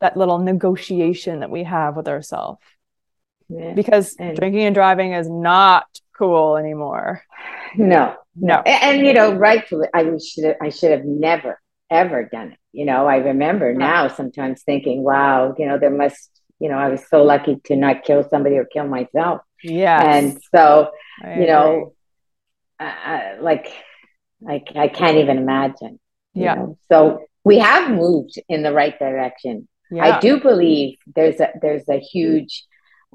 [0.00, 2.60] that little negotiation that we have with ourselves.
[3.48, 3.74] Yeah.
[3.74, 5.86] Because and drinking and driving is not
[6.16, 7.22] cool anymore.
[7.76, 8.14] No.
[8.36, 8.62] No.
[8.64, 12.58] And, and you know, rightfully I should I should have never ever done it.
[12.72, 16.88] You know, I remember now sometimes thinking, wow, you know, there must you know, I
[16.88, 19.42] was so lucky to not kill somebody or kill myself.
[19.62, 20.00] Yeah.
[20.02, 20.90] And so,
[21.22, 21.94] I you know,
[22.78, 23.72] uh, like,
[24.46, 25.98] I, I can't even imagine.
[26.34, 26.54] Yeah.
[26.54, 26.78] Know?
[26.90, 29.68] So we have moved in the right direction.
[29.90, 30.04] Yeah.
[30.04, 32.64] I do believe there's a there's a huge,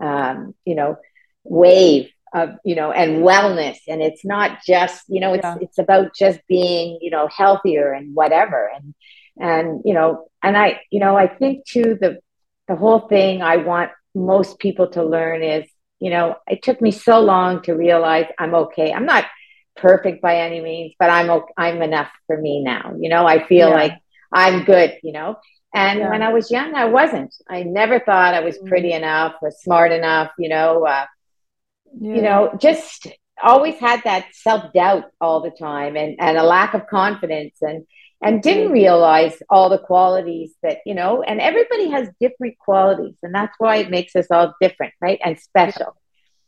[0.01, 0.97] um, you know,
[1.43, 5.57] wave of you know and wellness, and it's not just you know it's yeah.
[5.61, 8.93] it's about just being you know healthier and whatever and
[9.39, 12.19] and you know and I you know I think too the
[12.69, 15.65] the whole thing I want most people to learn is,
[15.99, 18.93] you know, it took me so long to realize I'm okay.
[18.93, 19.25] I'm not
[19.75, 22.93] perfect by any means, but I'm okay, I'm enough for me now.
[22.97, 23.75] You know, I feel yeah.
[23.75, 23.93] like
[24.31, 25.37] I'm good, you know.
[25.73, 26.09] And yeah.
[26.09, 27.33] when I was young, I wasn't.
[27.49, 28.67] I never thought I was mm.
[28.67, 30.85] pretty enough or smart enough, you know.
[30.85, 31.05] Uh,
[31.99, 32.15] yeah.
[32.15, 33.07] You know, just
[33.41, 37.57] always had that self doubt all the time and, and a lack of confidence.
[37.61, 37.85] And
[38.21, 38.49] and mm-hmm.
[38.49, 43.55] didn't realize all the qualities that you know and everybody has different qualities and that's
[43.57, 45.95] why it makes us all different right and special.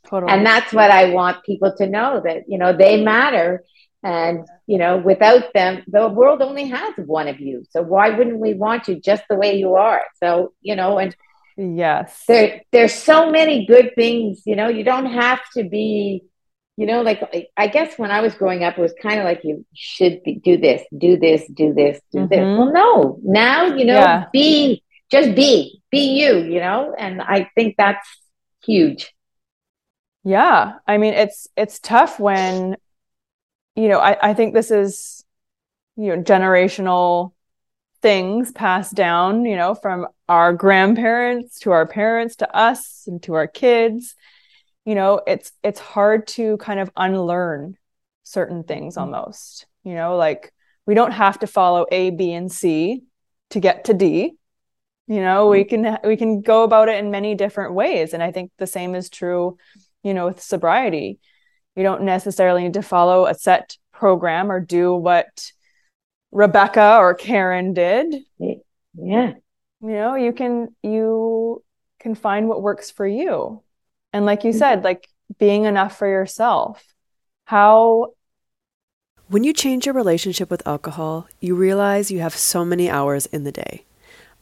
[0.07, 0.33] Totally.
[0.33, 3.63] and that's what i want people to know that you know they matter
[4.03, 7.63] and you know without them the world only has one of you.
[7.69, 10.03] So why wouldn't we want you just the way you are?
[10.21, 11.15] So you know and
[11.57, 12.23] yes.
[12.27, 16.23] there there's so many good things you know you don't have to be
[16.77, 17.21] you know, like
[17.57, 20.35] I guess when I was growing up, it was kind of like you should be,
[20.35, 22.27] do this, do this, do this, do mm-hmm.
[22.27, 22.39] this.
[22.39, 24.25] Well, no, now you know, yeah.
[24.31, 28.07] be just be, be you, you know, and I think that's
[28.63, 29.13] huge.
[30.23, 32.77] Yeah, I mean, it's it's tough when,
[33.75, 35.25] you know, I I think this is,
[35.97, 37.33] you know, generational
[38.01, 43.33] things passed down, you know, from our grandparents to our parents to us and to
[43.33, 44.15] our kids
[44.85, 47.75] you know it's it's hard to kind of unlearn
[48.23, 49.13] certain things mm-hmm.
[49.13, 50.53] almost you know like
[50.85, 53.03] we don't have to follow a b and c
[53.49, 54.33] to get to d.
[55.07, 55.83] You know we mm-hmm.
[55.83, 58.95] can we can go about it in many different ways and i think the same
[58.95, 59.57] is true
[60.03, 61.19] you know with sobriety.
[61.75, 65.51] You don't necessarily need to follow a set program or do what
[66.31, 68.13] rebecca or karen did.
[68.93, 69.33] Yeah.
[69.81, 71.63] You know you can you
[71.99, 73.63] can find what works for you
[74.13, 74.59] and like you mm-hmm.
[74.59, 75.07] said like
[75.39, 76.83] being enough for yourself
[77.45, 78.13] how
[79.27, 83.43] when you change your relationship with alcohol you realize you have so many hours in
[83.43, 83.85] the day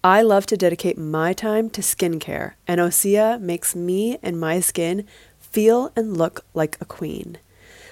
[0.02, 5.06] I love to dedicate my time to skincare, and Osea makes me and my skin
[5.38, 7.38] feel and look like a queen.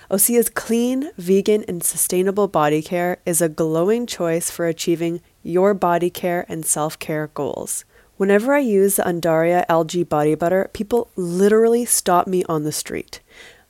[0.09, 6.09] Osea's clean, vegan, and sustainable body care is a glowing choice for achieving your body
[6.09, 7.83] care and self care goals.
[8.17, 13.19] Whenever I use the Undaria algae body butter, people literally stop me on the street.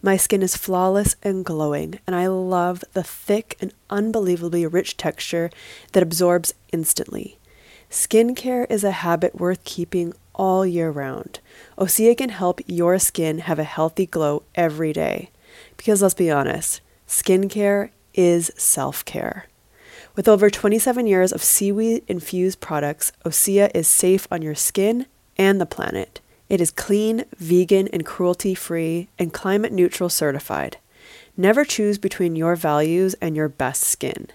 [0.02, 5.50] My skin is flawless and glowing, and I love the thick and unbelievably rich texture
[5.92, 7.40] that absorbs instantly.
[7.90, 11.42] Skincare is a habit worth keeping all year round.
[11.78, 15.30] Osea can help your skin have a healthy glow every day.
[15.76, 19.48] Because let's be honest, skincare is self care.
[20.18, 25.06] With over 27 years of seaweed infused products, Osea is safe on your skin
[25.38, 26.22] and the planet.
[26.50, 30.78] It is clean, vegan, and cruelty free, and climate neutral certified.
[31.38, 34.30] Never choose between your values and your best skin.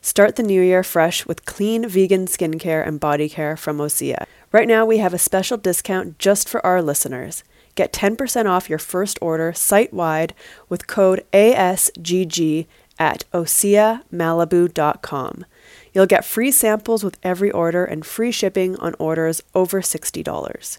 [0.00, 4.26] Start the new year fresh with clean vegan skincare and body care from Osea.
[4.50, 7.44] Right now, we have a special discount just for our listeners.
[7.76, 10.34] Get 10% off your first order site wide
[10.68, 12.66] with code ASGG
[13.02, 15.44] at OseaMalibu.com.
[15.92, 20.78] You'll get free samples with every order and free shipping on orders over $60.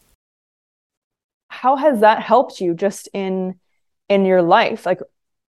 [1.47, 3.57] How has that helped you just in
[4.09, 4.85] in your life?
[4.85, 4.99] Like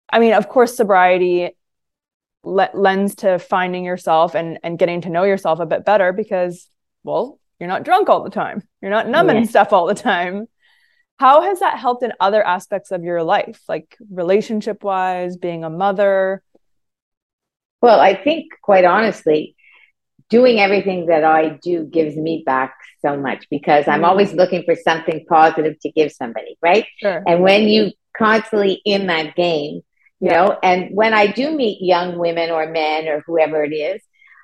[0.09, 1.51] I mean, of course sobriety
[2.45, 6.69] le- lends to finding yourself and and getting to know yourself a bit better because
[7.03, 8.63] well, you're not drunk all the time.
[8.81, 9.45] You're not numbing yeah.
[9.45, 10.47] stuff all the time.
[11.19, 15.71] How has that helped in other aspects of your life, like relationship wise, being a
[15.71, 16.43] mother?
[17.81, 19.57] Well, I think quite honestly,
[20.29, 23.93] doing everything that I do gives me back so much because mm-hmm.
[23.93, 26.85] I'm always looking for something positive to give somebody, right?
[26.99, 27.23] Sure.
[27.27, 29.83] And when you constantly in that game,
[30.21, 30.33] you yeah.
[30.33, 34.03] know, and when I do meet young women or men or whoever it is,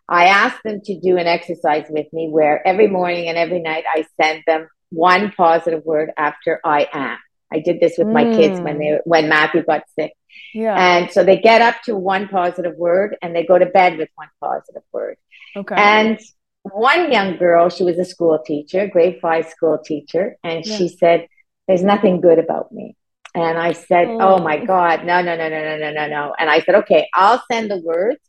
[0.08, 3.84] I asked them to do an exercise with me where every morning and every night
[3.92, 7.18] I send them one positive word after I am.
[7.52, 8.12] I did this with mm.
[8.12, 10.12] my kids when they when Matthew got sick.
[10.54, 10.74] Yeah.
[10.74, 14.08] And so they get up to one positive word and they go to bed with
[14.14, 15.16] one positive word.
[15.56, 15.74] Okay.
[15.76, 16.18] And
[16.62, 20.76] one young girl, she was a school teacher, grade five school teacher, and yeah.
[20.76, 21.26] she said,
[21.66, 22.96] There's nothing good about me.
[23.34, 24.36] And I said, oh.
[24.36, 24.38] oh.
[24.38, 26.34] my God, no, no, no, no, no, no, no, no.
[26.38, 28.20] And I said, Okay, I'll send the words.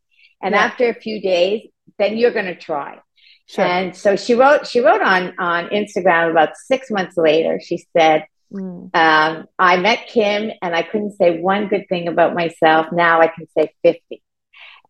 [0.44, 0.66] And yeah.
[0.66, 3.00] after a few days, then you're going to try.
[3.48, 3.66] Sure.
[3.66, 8.26] And so she wrote, she wrote on, on Instagram about six months later, she said,
[8.52, 8.90] mm.
[8.94, 12.88] um, I met Kim and I couldn't say one good thing about myself.
[12.92, 14.22] Now I can say 50.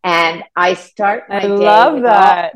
[0.02, 2.54] And I start my I love that.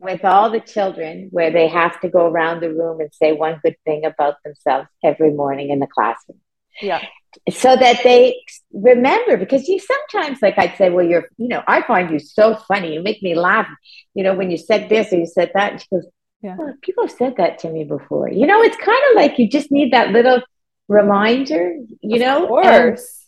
[0.00, 3.32] All, with all the children where they have to go around the room and say
[3.32, 6.38] one good thing about themselves every morning in the classroom.
[6.80, 7.02] Yeah.
[7.50, 8.40] So that they
[8.72, 12.54] remember because you sometimes like i'd say well you're you know i find you so
[12.68, 12.94] funny.
[12.94, 13.66] You make me laugh
[14.14, 15.72] you know when you said this or you said that.
[15.72, 16.06] And she goes
[16.42, 16.56] yeah.
[16.58, 18.28] Well, people have said that to me before.
[18.30, 20.42] You know it's kind of like you just need that little
[20.88, 22.42] reminder you know?
[22.42, 23.26] Of course.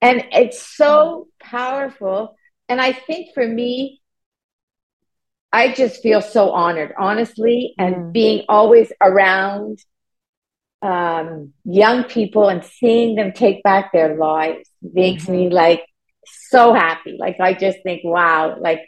[0.00, 2.36] And, and it's so powerful.
[2.68, 4.00] And i think for me
[5.52, 8.12] i just feel so honored honestly and mm.
[8.12, 9.78] being always around
[10.82, 15.32] um, young people and seeing them take back their lives makes mm-hmm.
[15.32, 15.84] me like
[16.26, 17.16] so happy.
[17.18, 18.82] Like I just think, wow, like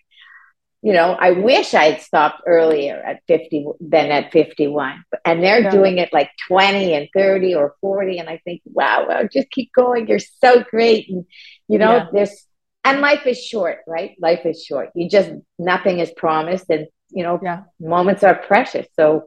[0.85, 5.03] you know, I wish I had stopped earlier at 50 than at 51.
[5.25, 5.71] And they're yeah.
[5.71, 8.19] doing it like 20 and 30 or 40.
[8.19, 10.07] And I think, wow, well, just keep going.
[10.07, 11.09] You're so great.
[11.09, 11.25] And,
[11.69, 12.07] you know, yeah.
[12.13, 12.47] this,
[12.85, 14.15] and life is short, right?
[14.21, 14.91] Life is short.
[14.95, 16.67] You just, nothing is promised.
[16.69, 17.63] And, you know, yeah.
[17.81, 18.87] moments are precious.
[18.95, 19.25] So,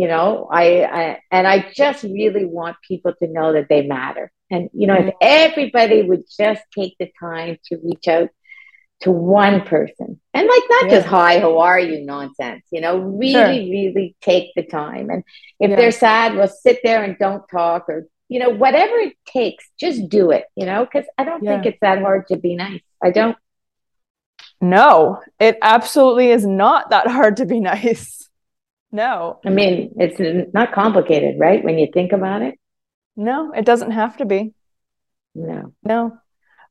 [0.00, 4.32] you know I, I, and i just really want people to know that they matter
[4.50, 5.16] and you know if mm-hmm.
[5.20, 8.30] everybody would just take the time to reach out
[9.00, 10.90] to one person and like not yeah.
[10.90, 13.70] just hi how are you nonsense you know really sure.
[13.70, 15.22] really take the time and
[15.58, 15.76] if yeah.
[15.76, 20.08] they're sad well sit there and don't talk or you know whatever it takes just
[20.08, 21.54] do it you know because i don't yeah.
[21.54, 23.36] think it's that hard to be nice i don't
[24.62, 28.29] no it absolutely is not that hard to be nice
[28.92, 29.40] no.
[29.44, 31.62] I mean, it's not complicated, right?
[31.62, 32.58] When you think about it.
[33.16, 34.52] No, it doesn't have to be.
[35.34, 35.72] No.
[35.84, 36.18] No.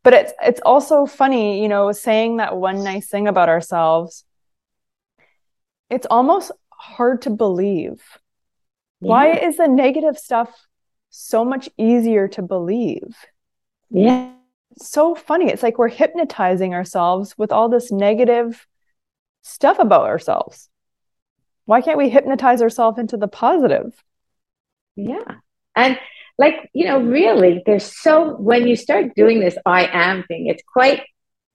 [0.03, 4.25] But it's it's also funny, you know, saying that one nice thing about ourselves.
[5.89, 8.01] It's almost hard to believe.
[9.01, 9.09] Yeah.
[9.09, 10.67] Why is the negative stuff
[11.09, 13.15] so much easier to believe?
[13.89, 14.31] Yeah.
[14.71, 15.49] It's so funny.
[15.49, 18.67] It's like we're hypnotizing ourselves with all this negative
[19.41, 20.68] stuff about ourselves
[21.69, 24.03] why can't we hypnotize ourselves into the positive
[24.95, 25.35] yeah
[25.75, 25.99] and
[26.39, 30.63] like you know really there's so when you start doing this i am thing it's
[30.73, 31.03] quite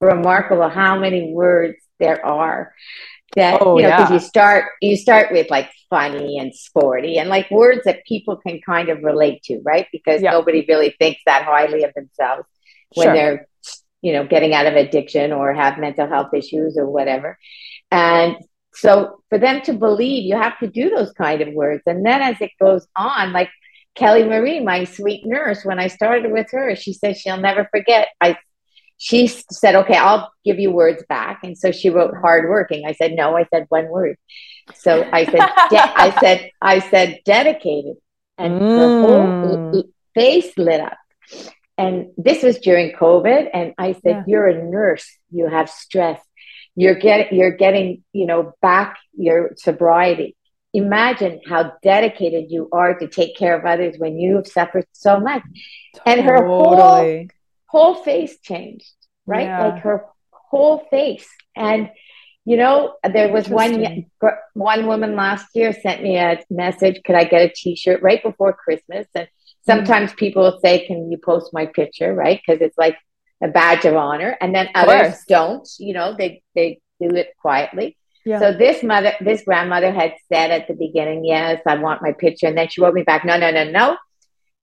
[0.00, 2.72] remarkable how many words there are
[3.34, 4.14] that oh, you know because yeah.
[4.14, 8.60] you start you start with like funny and sporty and like words that people can
[8.64, 10.30] kind of relate to right because yeah.
[10.30, 12.46] nobody really thinks that highly of themselves
[12.94, 13.14] when sure.
[13.14, 13.48] they're
[14.00, 17.36] you know getting out of addiction or have mental health issues or whatever
[17.90, 18.36] and
[18.74, 21.82] so for them to believe, you have to do those kind of words.
[21.86, 23.50] And then as it goes on, like
[23.94, 28.08] Kelly Marie, my sweet nurse, when I started with her, she said she'll never forget.
[28.20, 28.36] I
[28.96, 33.12] she said, "Okay, I'll give you words back." And so she wrote "hardworking." I said,
[33.12, 34.16] "No," I said one word.
[34.74, 37.96] So I said, de- I said, I said dedicated.
[38.38, 38.78] and mm.
[38.78, 40.96] her whole face lit up.
[41.76, 43.50] And this was during COVID.
[43.52, 44.24] And I said, yeah.
[44.26, 46.20] You're a nurse, you have stress.
[46.76, 50.36] You're getting you're getting, you know, back your sobriety.
[50.72, 55.20] Imagine how dedicated you are to take care of others when you have suffered so
[55.20, 55.42] much.
[55.94, 56.18] Totally.
[56.18, 57.26] And her whole
[57.66, 58.92] whole face changed,
[59.26, 59.46] right?
[59.46, 59.68] Yeah.
[59.68, 61.28] Like her whole face.
[61.54, 61.90] And
[62.44, 64.06] you know, there was one
[64.52, 67.00] one woman last year sent me a message.
[67.04, 69.06] Could I get a T-shirt right before Christmas?
[69.14, 69.28] And
[69.64, 70.18] sometimes mm-hmm.
[70.18, 72.40] people will say, "Can you post my picture?" Right?
[72.44, 72.96] Because it's like
[73.44, 74.36] a badge of honor.
[74.40, 75.68] And then others don't.
[75.78, 77.96] You know, they they do it quietly.
[78.24, 78.40] Yeah.
[78.40, 82.46] So this mother, this grandmother had said at the beginning, "Yes, I want my picture,"
[82.46, 83.96] and then she wrote me back, "No, no, no, no."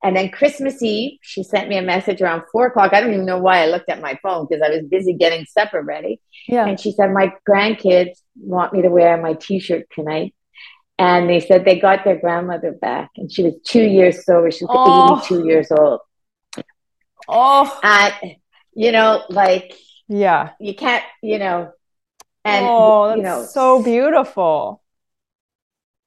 [0.04, 2.92] And then Christmas Eve, she sent me a message around four o'clock.
[2.92, 5.46] I don't even know why I looked at my phone because I was busy getting
[5.46, 6.20] supper ready.
[6.48, 6.66] Yeah.
[6.66, 10.34] And she said, My grandkids want me to wear my t shirt tonight.
[10.98, 13.12] And they said they got their grandmother back.
[13.16, 14.50] And she was two years sober.
[14.50, 15.20] She was oh.
[15.20, 16.00] 82 years old.
[17.28, 17.80] Oh.
[17.84, 18.36] And,
[18.74, 19.74] you know, like,
[20.08, 21.72] yeah, you can't, you know,
[22.44, 24.82] and, oh, you know, so beautiful.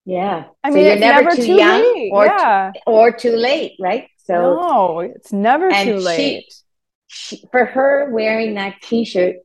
[0.04, 0.44] Yeah.
[0.62, 2.10] I mean, so you're never, never, too, too young late.
[2.12, 2.72] or, yeah.
[2.74, 4.08] too, or too late, right?
[4.24, 6.44] So no, it's never too late.
[7.08, 9.36] She, she, for her wearing that T-shirt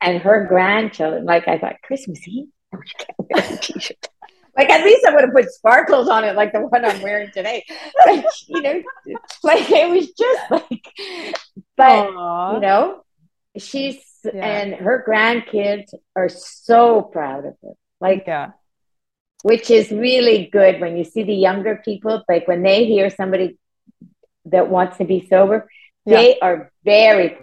[0.00, 4.08] and her grandchildren, like I thought, Christmas Eve, oh no, can't wear a T-shirt.
[4.56, 7.30] Like at least I would have put sparkles on it, like the one I'm wearing
[7.32, 7.64] today.
[8.06, 8.82] Like you know,
[9.42, 10.92] like it was just like,
[11.76, 12.54] but Aww.
[12.54, 13.04] you know,
[13.58, 14.44] she's yeah.
[14.44, 17.72] and her grandkids are so proud of her.
[18.00, 18.50] Like yeah
[19.46, 23.56] which is really good when you see the younger people, like when they hear somebody
[24.46, 25.68] that wants to be sober,
[26.04, 26.16] yeah.
[26.16, 27.38] they are very.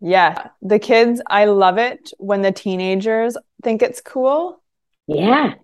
[0.00, 0.50] Yeah.
[0.60, 4.62] The kids, I love it when the teenagers think it's cool.
[5.08, 5.54] Yeah.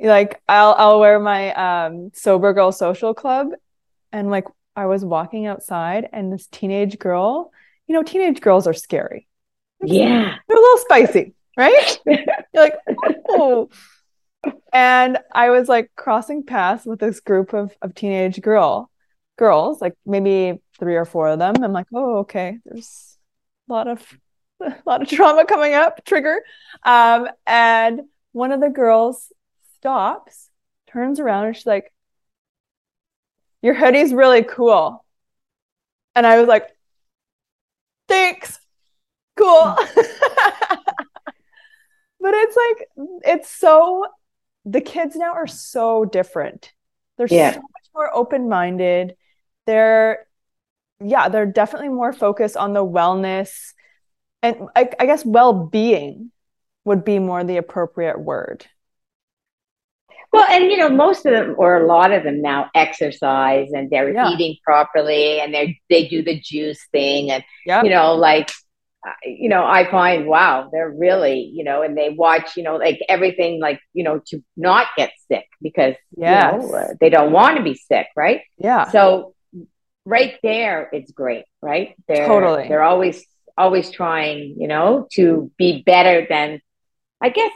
[0.00, 3.48] Like I'll I'll wear my um sober girl social club
[4.12, 4.44] and like
[4.74, 7.50] I was walking outside and this teenage girl,
[7.86, 9.26] you know, teenage girls are scary.
[9.82, 10.36] Yeah.
[10.48, 11.98] They're a little spicy, right?
[12.06, 12.24] You're
[12.54, 12.74] like,
[13.28, 13.70] oh,
[14.72, 18.90] and I was like crossing paths with this group of, of teenage girl
[19.38, 21.62] girls, like maybe three or four of them.
[21.62, 23.18] I'm like, oh, okay, there's
[23.68, 24.18] a lot of
[24.60, 26.40] a lot of trauma coming up, trigger.
[26.82, 29.32] Um, and one of the girls
[29.86, 30.50] stops,
[30.88, 31.92] turns around, and she's like,
[33.62, 35.04] Your hoodie's really cool.
[36.16, 36.66] And I was like,
[38.08, 38.58] Thanks.
[39.36, 39.46] Cool.
[39.46, 39.76] Mm.
[42.20, 42.88] but it's like
[43.24, 44.06] it's so
[44.64, 46.72] the kids now are so different.
[47.16, 47.52] They're yeah.
[47.52, 49.14] so much more open minded.
[49.66, 50.26] They're,
[51.00, 53.72] yeah, they're definitely more focused on the wellness
[54.42, 56.32] and I, I guess well being
[56.84, 58.66] would be more the appropriate word.
[60.36, 63.90] Well, and you know, most of them or a lot of them now exercise and
[63.90, 64.30] they're yeah.
[64.30, 67.84] eating properly and they they do the juice thing and yep.
[67.84, 68.50] you know, like
[69.24, 72.98] you know, I find, wow, they're really, you know, and they watch, you know, like
[73.08, 77.32] everything, like, you know, to not get sick because, yeah you know, uh, they don't
[77.32, 78.42] want to be sick, right?
[78.58, 78.90] Yeah.
[78.90, 79.34] So
[80.04, 81.94] right there, it's great, right?
[82.08, 82.68] They're, totally.
[82.68, 83.24] They're always,
[83.56, 86.60] always trying, you know, to be better than,
[87.20, 87.52] I guess,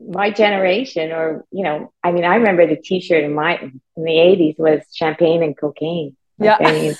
[0.00, 4.10] my generation or, you know, I mean, I remember the t-shirt in my, in the
[4.10, 6.16] 80s was champagne and cocaine.
[6.38, 6.68] Like, yeah.
[6.68, 6.94] I mean,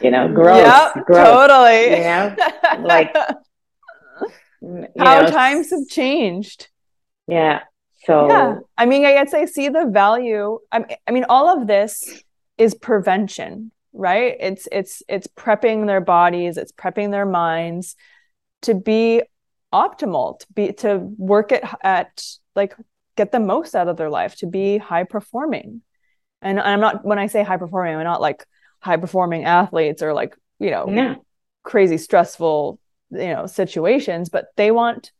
[0.00, 0.58] you know, gross.
[0.58, 1.90] Yep, gross, totally.
[1.96, 2.36] You know,
[2.80, 3.16] like
[4.98, 6.68] how know, times have changed.
[7.26, 7.60] Yeah.
[8.04, 10.58] So yeah, I mean, I guess I see the value.
[10.70, 12.22] I I mean, all of this
[12.56, 14.36] is prevention, right?
[14.38, 17.96] It's it's it's prepping their bodies, it's prepping their minds
[18.62, 19.22] to be
[19.72, 22.22] optimal, to be to work at at
[22.54, 22.74] like
[23.16, 25.82] get the most out of their life, to be high performing.
[26.42, 28.44] And I'm not when I say high performing, I'm not like
[28.80, 31.14] high performing athletes or like you know yeah.
[31.62, 32.78] crazy stressful
[33.10, 35.12] you know situations but they want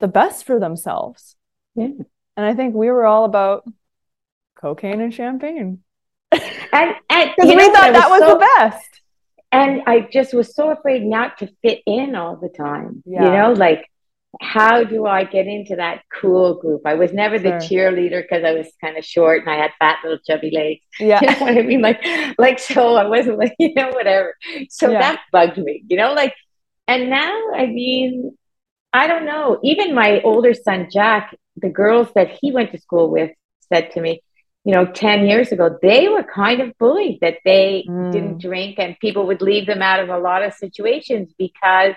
[0.00, 1.36] the best for themselves
[1.74, 1.88] yeah.
[2.36, 3.64] and i think we were all about
[4.56, 5.80] cocaine and champagne
[6.32, 9.00] and, and we know, thought that was, was so, the best
[9.54, 13.24] and i just was so afraid not to fit in all the time yeah.
[13.24, 13.88] you know like
[14.40, 16.82] how do I get into that cool group?
[16.84, 19.98] I was never the cheerleader because I was kind of short and I had fat
[20.02, 20.80] little chubby legs.
[21.00, 21.20] Yeah.
[21.20, 21.82] You know what I mean?
[21.82, 22.04] Like,
[22.38, 24.34] like, so I wasn't like, you know, whatever.
[24.70, 25.00] So yeah.
[25.00, 26.34] that bugged me, you know, like,
[26.86, 28.36] and now, I mean,
[28.92, 29.58] I don't know.
[29.62, 33.32] Even my older son, Jack, the girls that he went to school with
[33.72, 34.22] said to me,
[34.64, 38.10] you know, 10 years ago, they were kind of bullied that they mm.
[38.10, 41.94] didn't drink and people would leave them out of a lot of situations because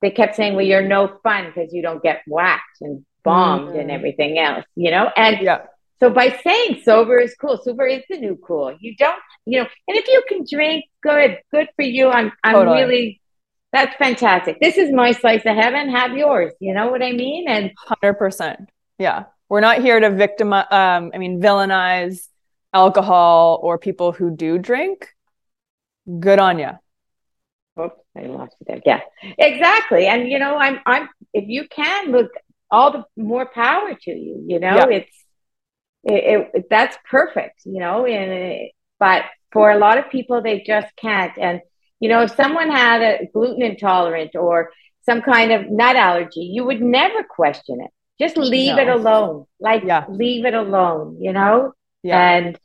[0.00, 3.78] they kept saying, well, you're no fun because you don't get whacked and bombed mm-hmm.
[3.78, 5.10] and everything else, you know?
[5.16, 5.62] And yeah.
[6.00, 8.76] So by saying sober is cool, sober is the new cool.
[8.80, 12.08] You don't, you know, and if you can drink, good, good for you.
[12.08, 12.80] I'm, I'm totally.
[12.80, 13.20] really,
[13.72, 14.58] that's fantastic.
[14.60, 15.90] This is my slice of heaven.
[15.90, 16.52] Have yours.
[16.58, 17.46] You know what I mean?
[17.48, 18.68] And hundred percent.
[18.98, 20.64] Yeah, we're not here to victimize.
[20.70, 22.26] Um, I mean, villainize
[22.72, 25.08] alcohol or people who do drink.
[26.20, 26.70] Good on you.
[27.78, 28.80] Oops, I lost you there.
[28.86, 29.00] Yeah,
[29.36, 30.06] exactly.
[30.06, 31.10] And you know, I'm, I'm.
[31.34, 32.30] If you can look,
[32.70, 34.42] all the more power to you.
[34.46, 34.86] You know, yeah.
[34.88, 35.24] it's
[36.04, 38.06] it, it, that's perfect, you know.
[38.06, 41.36] And but for a lot of people, they just can't.
[41.36, 41.60] And
[42.00, 44.70] you know, if someone had a gluten intolerant or
[45.04, 47.90] some kind of nut allergy, you would never question it.
[48.18, 48.82] Just leave no.
[48.82, 49.46] it alone.
[49.58, 50.04] Like yeah.
[50.08, 51.72] leave it alone, you know.
[52.02, 52.30] Yeah.
[52.30, 52.58] And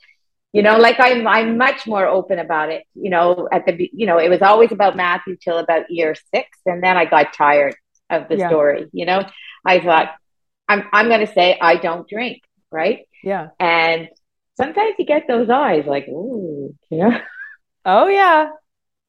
[0.54, 2.84] you know, like I'm I'm much more open about it.
[2.95, 6.58] You know, at the you know, it was always about Matthew till about year six,
[6.66, 7.76] and then I got tired
[8.10, 8.48] of the yeah.
[8.48, 8.88] story.
[8.91, 9.26] You know,
[9.66, 10.16] I thought
[10.68, 13.08] I'm I'm going to say I don't drink, right?
[13.24, 13.50] Yeah.
[13.60, 14.10] And
[14.56, 17.20] sometimes you get those eyes like, ooh, you know?
[17.86, 18.50] Oh, yeah.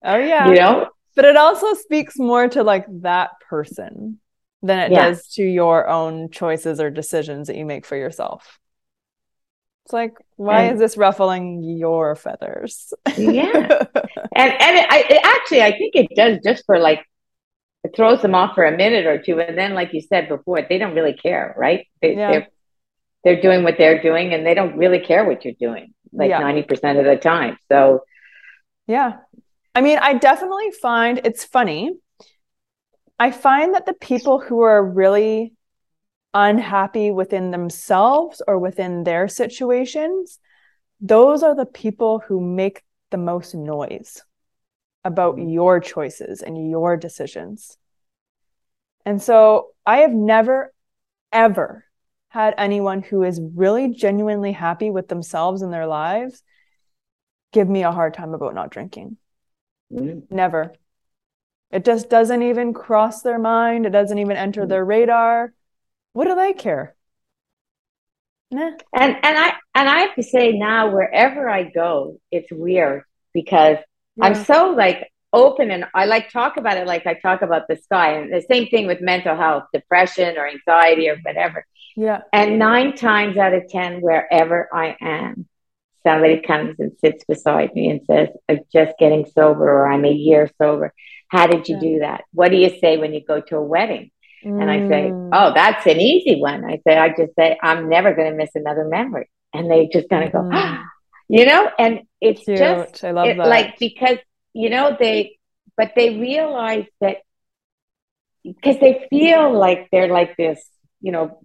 [0.05, 0.49] Oh, yeah.
[0.49, 0.89] You know?
[1.17, 4.21] But it also speaks more to like that person
[4.63, 5.09] than it yeah.
[5.09, 8.59] does to your own choices or decisions that you make for yourself.
[9.85, 12.93] It's like, why and, is this ruffling your feathers?
[13.17, 13.85] yeah.
[14.37, 17.05] And and it, I, it actually, I think it does just for like,
[17.83, 19.41] it throws them off for a minute or two.
[19.41, 21.87] And then, like you said before, they don't really care, right?
[22.01, 22.31] They, yeah.
[22.31, 22.49] They're
[23.25, 26.43] they're doing what they're doing and they don't really care what you're doing like yeah.
[26.43, 27.59] 90% of the time.
[27.69, 28.03] So,
[28.87, 29.19] yeah.
[29.75, 31.93] I mean, I definitely find it's funny.
[33.19, 35.55] I find that the people who are really
[36.35, 40.39] unhappy within themselves or within their situations,
[41.01, 44.23] those are the people who make the most noise
[45.05, 45.49] about mm-hmm.
[45.49, 47.77] your choices and your decisions.
[49.05, 50.73] And so I have never,
[51.33, 51.85] ever
[52.29, 56.43] had anyone who is really genuinely happy with themselves and their lives
[57.53, 59.17] give me a hard time about not drinking.
[59.91, 60.31] Mm.
[60.31, 60.75] Never.
[61.71, 63.87] It just doesn't even cross their mind.
[63.87, 64.69] It doesn't even enter mm.
[64.69, 65.53] their radar.
[66.13, 66.95] What do they care?
[68.51, 68.73] Nah.
[68.95, 73.03] And and I and I have to say now wherever I go, it's weird
[73.35, 73.77] because
[74.17, 74.25] yeah.
[74.25, 77.77] I'm so like open and I like talk about it like I talk about the
[77.77, 78.15] sky.
[78.15, 81.67] And the same thing with mental health, depression or anxiety or whatever.
[81.97, 82.23] Yeah.
[82.33, 85.47] And nine times out of 10, wherever I am,
[86.03, 90.13] somebody comes and sits beside me and says, I'm just getting sober or I'm a
[90.13, 90.95] year sober.
[91.29, 91.81] How did you yeah.
[91.81, 92.25] do that?
[92.33, 94.11] What do you say when you go to a wedding?
[94.45, 94.63] Mm.
[94.63, 95.31] And I say, mm.
[95.33, 96.65] Oh, that's an easy one.
[96.65, 99.29] I say, I just say, I'm never going to miss another memory.
[99.53, 100.85] And they just kind of go, mm.
[101.29, 102.59] you know, and it's Cute.
[102.59, 103.47] just I love it, that.
[103.47, 104.19] like because
[104.59, 105.39] you know, they,
[105.77, 107.19] but they realize that
[108.43, 110.65] because they feel like they're like this,
[111.01, 111.41] you know,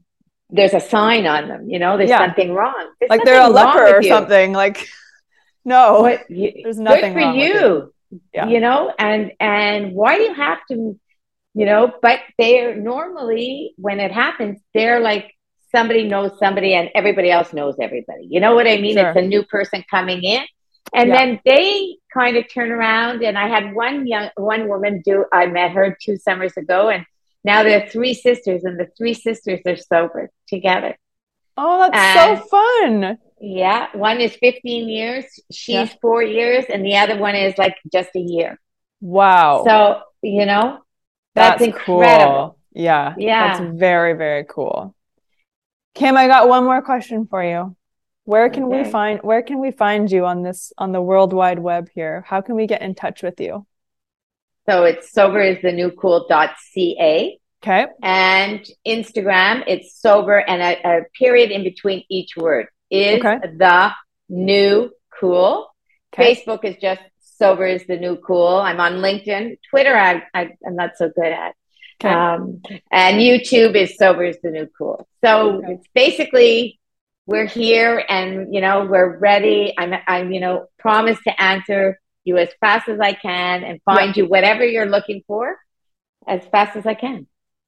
[0.49, 2.19] there's a sign on them, you know, there's yeah.
[2.19, 2.91] something wrong.
[2.99, 4.53] There's like they're a leper or something.
[4.53, 4.87] Like,
[5.65, 7.93] no, you, there's nothing good for you,
[8.33, 8.47] yeah.
[8.47, 10.99] you know, and, and why do you have to,
[11.53, 15.33] you know, but they're normally when it happens, they're like,
[15.71, 18.27] somebody knows somebody and everybody else knows everybody.
[18.29, 18.95] You know what I mean?
[18.95, 19.09] Sure.
[19.09, 20.43] It's a new person coming in
[20.93, 21.17] and yeah.
[21.17, 25.47] then they kind of turn around and I had one young one woman do I
[25.47, 27.05] met her two summers ago and
[27.43, 30.97] now there are three sisters and the three sisters are sober together.
[31.57, 33.17] Oh, that's and, so fun.
[33.45, 33.87] Yeah.
[33.93, 35.89] One is 15 years, she's yeah.
[36.01, 38.57] four years, and the other one is like just a year.
[39.01, 39.65] Wow.
[39.65, 40.79] So, you know,
[41.35, 42.33] that's, that's incredible.
[42.33, 42.57] Cool.
[42.71, 43.15] Yeah.
[43.17, 43.57] Yeah.
[43.57, 44.95] That's very, very cool.
[45.93, 47.75] Kim, I got one more question for you.
[48.23, 48.83] Where can okay.
[48.83, 52.23] we find where can we find you on this on the world wide web here?
[52.25, 53.67] How can we get in touch with you?
[54.69, 57.37] So it's sober is the new cool.ca.
[57.61, 57.87] Okay.
[58.01, 63.39] And Instagram, it's sober and a, a period in between each word is okay.
[63.57, 63.91] the
[64.29, 65.67] new cool.
[66.13, 66.35] Okay.
[66.35, 68.57] Facebook is just sober is the new cool.
[68.57, 69.57] I'm on LinkedIn.
[69.69, 71.55] Twitter, I, I, am not so good at.
[72.03, 72.13] Okay.
[72.13, 75.07] Um, and YouTube is sober is the new cool.
[75.23, 76.79] So it's basically
[77.25, 82.37] we're here and you know we're ready i'm i'm you know promise to answer you
[82.37, 84.23] as fast as i can and find yeah.
[84.23, 85.57] you whatever you're looking for
[86.27, 87.27] as fast as i can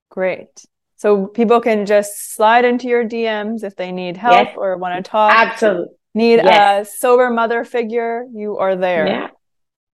[0.09, 0.65] great
[1.05, 4.55] so people can just slide into your dms if they need help yes.
[4.57, 6.87] or want to talk absolutely need yes.
[6.87, 9.27] a sober mother figure you are there yeah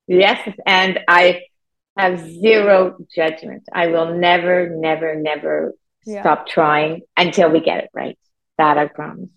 [0.07, 1.41] yes and i
[1.97, 5.75] have zero judgment i will never never never
[6.07, 6.23] yeah.
[6.23, 8.19] stop trying until we get it right
[8.57, 9.29] that i promise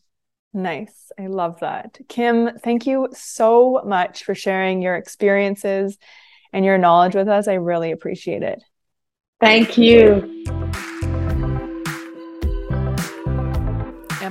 [0.56, 1.12] Nice.
[1.20, 1.98] I love that.
[2.08, 5.98] Kim, thank you so much for sharing your experiences
[6.52, 7.48] and your knowledge with us.
[7.48, 8.62] I really appreciate it.
[9.42, 10.46] Thank you.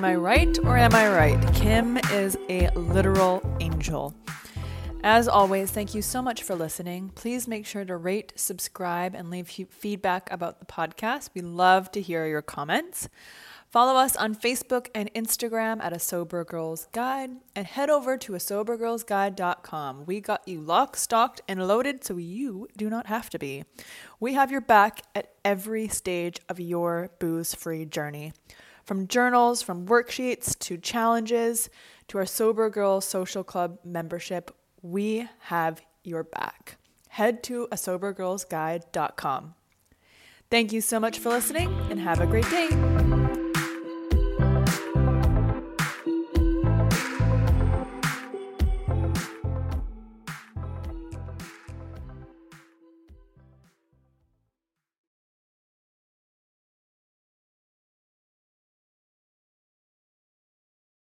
[0.03, 1.55] Am I right or am I right?
[1.55, 4.13] Kim is a literal angel.
[5.05, 7.11] As always, thank you so much for listening.
[7.11, 11.31] Please make sure to rate, subscribe, and leave feedback about the podcast.
[11.37, 13.09] We love to hear your comments.
[13.71, 18.35] Follow us on Facebook and Instagram at A Sober Girls Guide and head over to
[18.35, 20.05] a sobergirlsguide.com.
[20.05, 23.63] We got you locked, stocked, and loaded so you do not have to be.
[24.19, 28.33] We have your back at every stage of your booze free journey.
[28.85, 31.71] From journals, from worksheets to challenges
[32.09, 36.79] to our Sober Girls Social Club membership, we have your back.
[37.09, 39.55] Head to a sobergirlsguide.com.
[40.51, 43.22] Thank you so much for listening and have a great day.